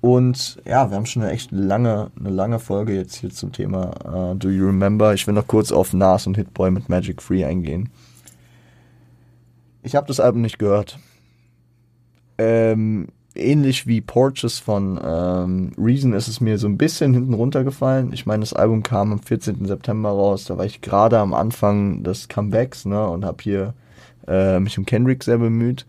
[0.00, 3.94] Und ja, wir haben schon eine echt lange, eine lange Folge jetzt hier zum Thema
[4.06, 5.14] uh, Do You Remember.
[5.14, 7.88] Ich will noch kurz auf Nas und Hitboy mit Magic Free eingehen.
[9.82, 10.98] Ich habe das Album nicht gehört.
[12.36, 18.12] Ähm, ähnlich wie Porches von ähm, Reason ist es mir so ein bisschen hinten runtergefallen.
[18.12, 19.66] Ich meine, das Album kam am 14.
[19.66, 20.44] September raus.
[20.44, 23.74] Da war ich gerade am Anfang des Comebacks ne, und habe hier
[24.26, 25.86] äh, mich um Kendrick sehr bemüht.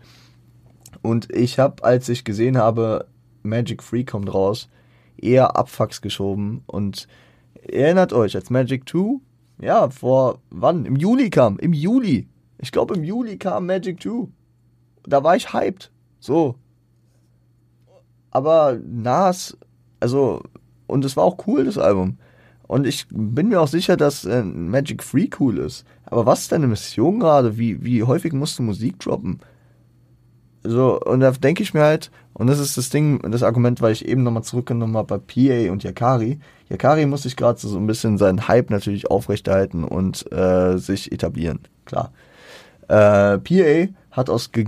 [1.02, 3.06] Und ich habe, als ich gesehen habe,
[3.42, 4.68] Magic Free kommt raus,
[5.16, 6.62] eher Abfucks geschoben.
[6.66, 7.06] Und
[7.62, 9.20] erinnert euch, als Magic 2,
[9.60, 10.84] ja, vor wann?
[10.84, 12.28] Im Juli kam, im Juli.
[12.58, 14.28] Ich glaube, im Juli kam Magic 2.
[15.04, 15.92] Da war ich hyped.
[16.18, 16.56] So.
[18.36, 19.56] Aber Nas,
[19.98, 20.42] also,
[20.86, 22.18] und es war auch cool, das Album.
[22.68, 25.86] Und ich bin mir auch sicher, dass äh, Magic Free cool ist.
[26.04, 27.56] Aber was ist deine Mission gerade?
[27.56, 29.40] Wie, wie häufig musst du Musik droppen?
[30.64, 33.92] So, und da denke ich mir halt, und das ist das Ding, das Argument, weil
[33.92, 36.38] ich eben nochmal zurückgenommen habe bei PA und Yakari.
[36.68, 41.60] Yakari muss sich gerade so ein bisschen seinen Hype natürlich aufrechterhalten und äh, sich etablieren,
[41.86, 42.12] klar.
[42.88, 44.66] Äh, PA hat aus, ge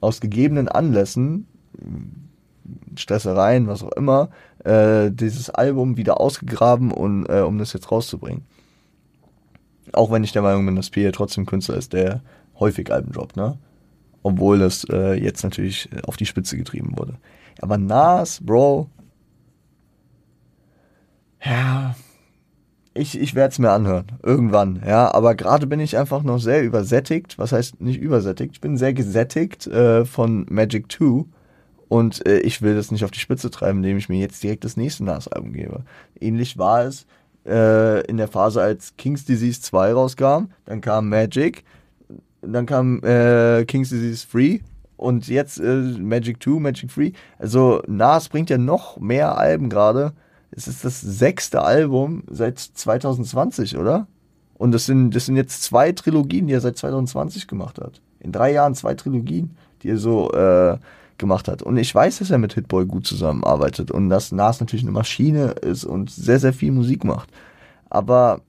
[0.00, 1.48] aus gegebenen Anlässen,
[2.96, 4.30] Stressereien, was auch immer,
[4.64, 8.44] äh, dieses Album wieder ausgegraben, und, äh, um das jetzt rauszubringen.
[9.92, 12.22] Auch wenn ich der Meinung bin, dass PA trotzdem Künstler ist, der
[12.58, 13.58] häufig Alben droppt, ne?
[14.22, 17.14] obwohl das äh, jetzt natürlich auf die Spitze getrieben wurde.
[17.60, 18.88] Aber Nas, Bro,
[21.42, 21.94] ja,
[22.92, 26.62] ich, ich werde es mir anhören, irgendwann, ja, aber gerade bin ich einfach noch sehr
[26.62, 31.24] übersättigt, was heißt nicht übersättigt, ich bin sehr gesättigt äh, von Magic 2
[31.90, 34.64] und äh, ich will das nicht auf die Spitze treiben, indem ich mir jetzt direkt
[34.64, 35.82] das nächste Nas-Album gebe.
[36.20, 37.04] Ähnlich war es
[37.44, 41.64] äh, in der Phase, als King's Disease 2 rauskam, dann kam Magic,
[42.42, 44.60] dann kam äh, King's Disease Free
[44.96, 45.64] und jetzt äh,
[45.98, 47.12] Magic 2, Magic 3.
[47.40, 50.12] Also Nas bringt ja noch mehr Alben gerade.
[50.52, 54.06] Es ist das sechste Album seit 2020, oder?
[54.54, 58.00] Und das sind, das sind jetzt zwei Trilogien, die er seit 2020 gemacht hat.
[58.20, 60.78] In drei Jahren zwei Trilogien, die er so äh,
[61.20, 61.62] gemacht hat.
[61.62, 65.52] Und ich weiß, dass er mit Hitboy gut zusammenarbeitet und dass Nas natürlich eine Maschine
[65.62, 67.28] ist und sehr, sehr viel Musik macht.
[67.88, 68.40] Aber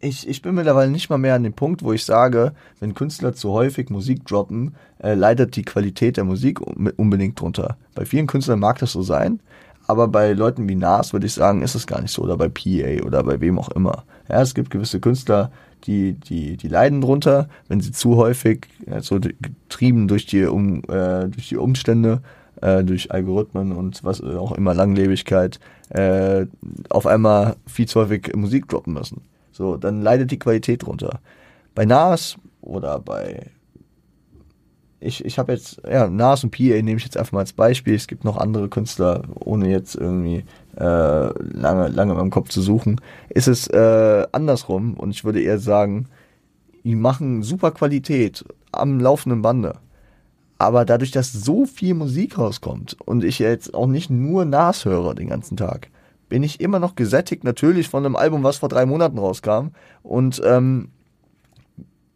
[0.00, 3.34] ich, ich bin mittlerweile nicht mal mehr an dem Punkt, wo ich sage, wenn Künstler
[3.34, 7.76] zu häufig Musik droppen, äh, leidet die Qualität der Musik unbedingt drunter.
[7.94, 9.40] Bei vielen Künstlern mag das so sein,
[9.86, 12.48] aber bei Leuten wie Nas würde ich sagen, ist es gar nicht so, oder bei
[12.48, 14.04] PA oder bei wem auch immer.
[14.28, 15.52] Ja, es gibt gewisse Künstler,
[15.86, 20.82] die, die, die leiden drunter, wenn sie zu häufig, ja, so getrieben durch die, um,
[20.84, 22.22] äh, durch die Umstände,
[22.60, 25.60] äh, durch Algorithmen und was auch immer, Langlebigkeit,
[25.90, 26.46] äh,
[26.90, 29.22] auf einmal viel zu häufig Musik droppen müssen.
[29.52, 31.20] So, dann leidet die Qualität runter.
[31.74, 33.50] Bei NAS oder bei
[35.02, 37.94] ich, ich habe jetzt, ja, NAS und PA nehme ich jetzt einfach mal als Beispiel.
[37.94, 40.44] Es gibt noch andere Künstler, ohne jetzt irgendwie
[40.76, 43.00] äh, lange, lange in meinem Kopf zu suchen.
[43.28, 46.06] Ist es äh, andersrum und ich würde eher sagen,
[46.84, 49.74] die machen super Qualität am laufenden Bande.
[50.58, 55.14] Aber dadurch, dass so viel Musik rauskommt und ich jetzt auch nicht nur NAS höre
[55.14, 55.88] den ganzen Tag,
[56.28, 59.68] bin ich immer noch gesättigt, natürlich von einem Album, was vor drei Monaten rauskam.
[60.02, 60.88] Und ähm,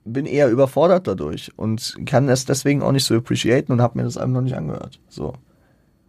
[0.07, 4.05] bin eher überfordert dadurch und kann es deswegen auch nicht so appreciaten und habe mir
[4.05, 5.01] das Album noch nicht angehört.
[5.09, 5.35] So.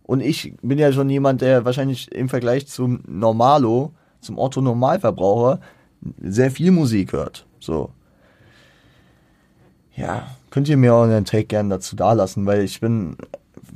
[0.07, 3.91] Und ich bin ja schon jemand, der wahrscheinlich im Vergleich zum Normalo,
[4.21, 5.59] zum Otto Normalverbraucher,
[6.21, 7.45] sehr viel Musik hört.
[7.59, 7.91] So.
[9.95, 13.17] Ja, könnt ihr mir auch einen Take gerne dazu dalassen, weil ich bin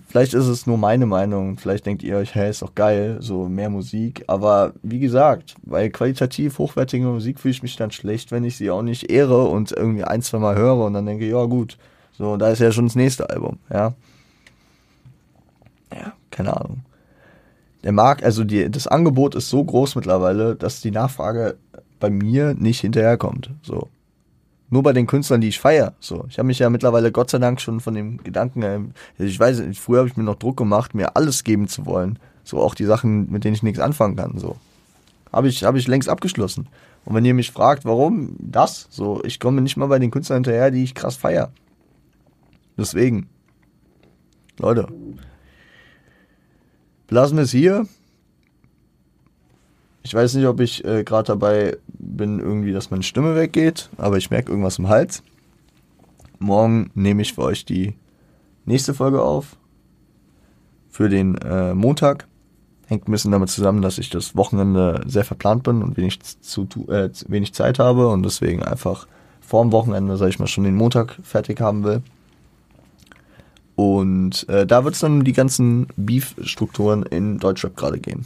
[0.08, 3.48] vielleicht ist es nur meine Meinung, vielleicht denkt ihr euch, hey, ist doch geil, so
[3.48, 8.44] mehr Musik, aber wie gesagt, bei qualitativ hochwertiger Musik fühle ich mich dann schlecht, wenn
[8.44, 11.44] ich sie auch nicht ehre und irgendwie ein, zwei Mal höre und dann denke, ja
[11.46, 11.78] gut,
[12.12, 13.94] so, da ist ja schon das nächste Album, ja.
[15.94, 16.82] Ja, keine Ahnung.
[17.84, 21.58] Der Markt, also die, das Angebot ist so groß mittlerweile, dass die Nachfrage
[22.00, 23.90] bei mir nicht hinterherkommt, so
[24.72, 25.94] nur bei den Künstlern, die ich feiere.
[26.00, 28.80] So, ich habe mich ja mittlerweile Gott sei Dank schon von dem Gedanken, äh,
[29.24, 32.18] ich weiß, früher habe ich mir noch Druck gemacht, mir alles geben zu wollen.
[32.44, 34.38] So auch die Sachen, mit denen ich nichts anfangen kann.
[34.38, 34.56] So
[35.32, 36.68] habe ich habe ich längst abgeschlossen.
[37.04, 40.38] Und wenn ihr mich fragt, warum das, so ich komme nicht mal bei den Künstlern
[40.38, 41.52] hinterher, die ich krass feiere.
[42.78, 43.28] Deswegen,
[44.58, 44.88] Leute,
[47.12, 47.86] belassen wir es hier.
[50.02, 54.16] Ich weiß nicht, ob ich äh, gerade dabei bin, irgendwie, dass meine Stimme weggeht, aber
[54.16, 55.22] ich merke irgendwas im Hals.
[56.40, 57.96] Morgen nehme ich für euch die
[58.66, 59.58] nächste Folge auf.
[60.90, 62.28] Für den äh, Montag.
[62.88, 66.66] Hängt ein bisschen damit zusammen, dass ich das Wochenende sehr verplant bin und wenig, zu,
[66.88, 69.06] äh, wenig Zeit habe und deswegen einfach
[69.42, 72.04] vorm Wochenende, sag ich mal, schon den Montag fertig haben will.
[73.82, 78.26] Und äh, da wird es dann um die ganzen Beef-Strukturen in Deutschrap gerade gehen.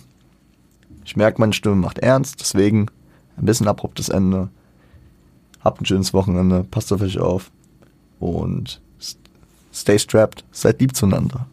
[1.05, 2.87] Ich merke, meine Stimme macht ernst, deswegen
[3.37, 4.49] ein bisschen abruptes Ende.
[5.61, 7.51] Habt ein schönes Wochenende, passt auf euch auf
[8.19, 8.81] und
[9.73, 11.47] stay strapped, seid lieb zueinander.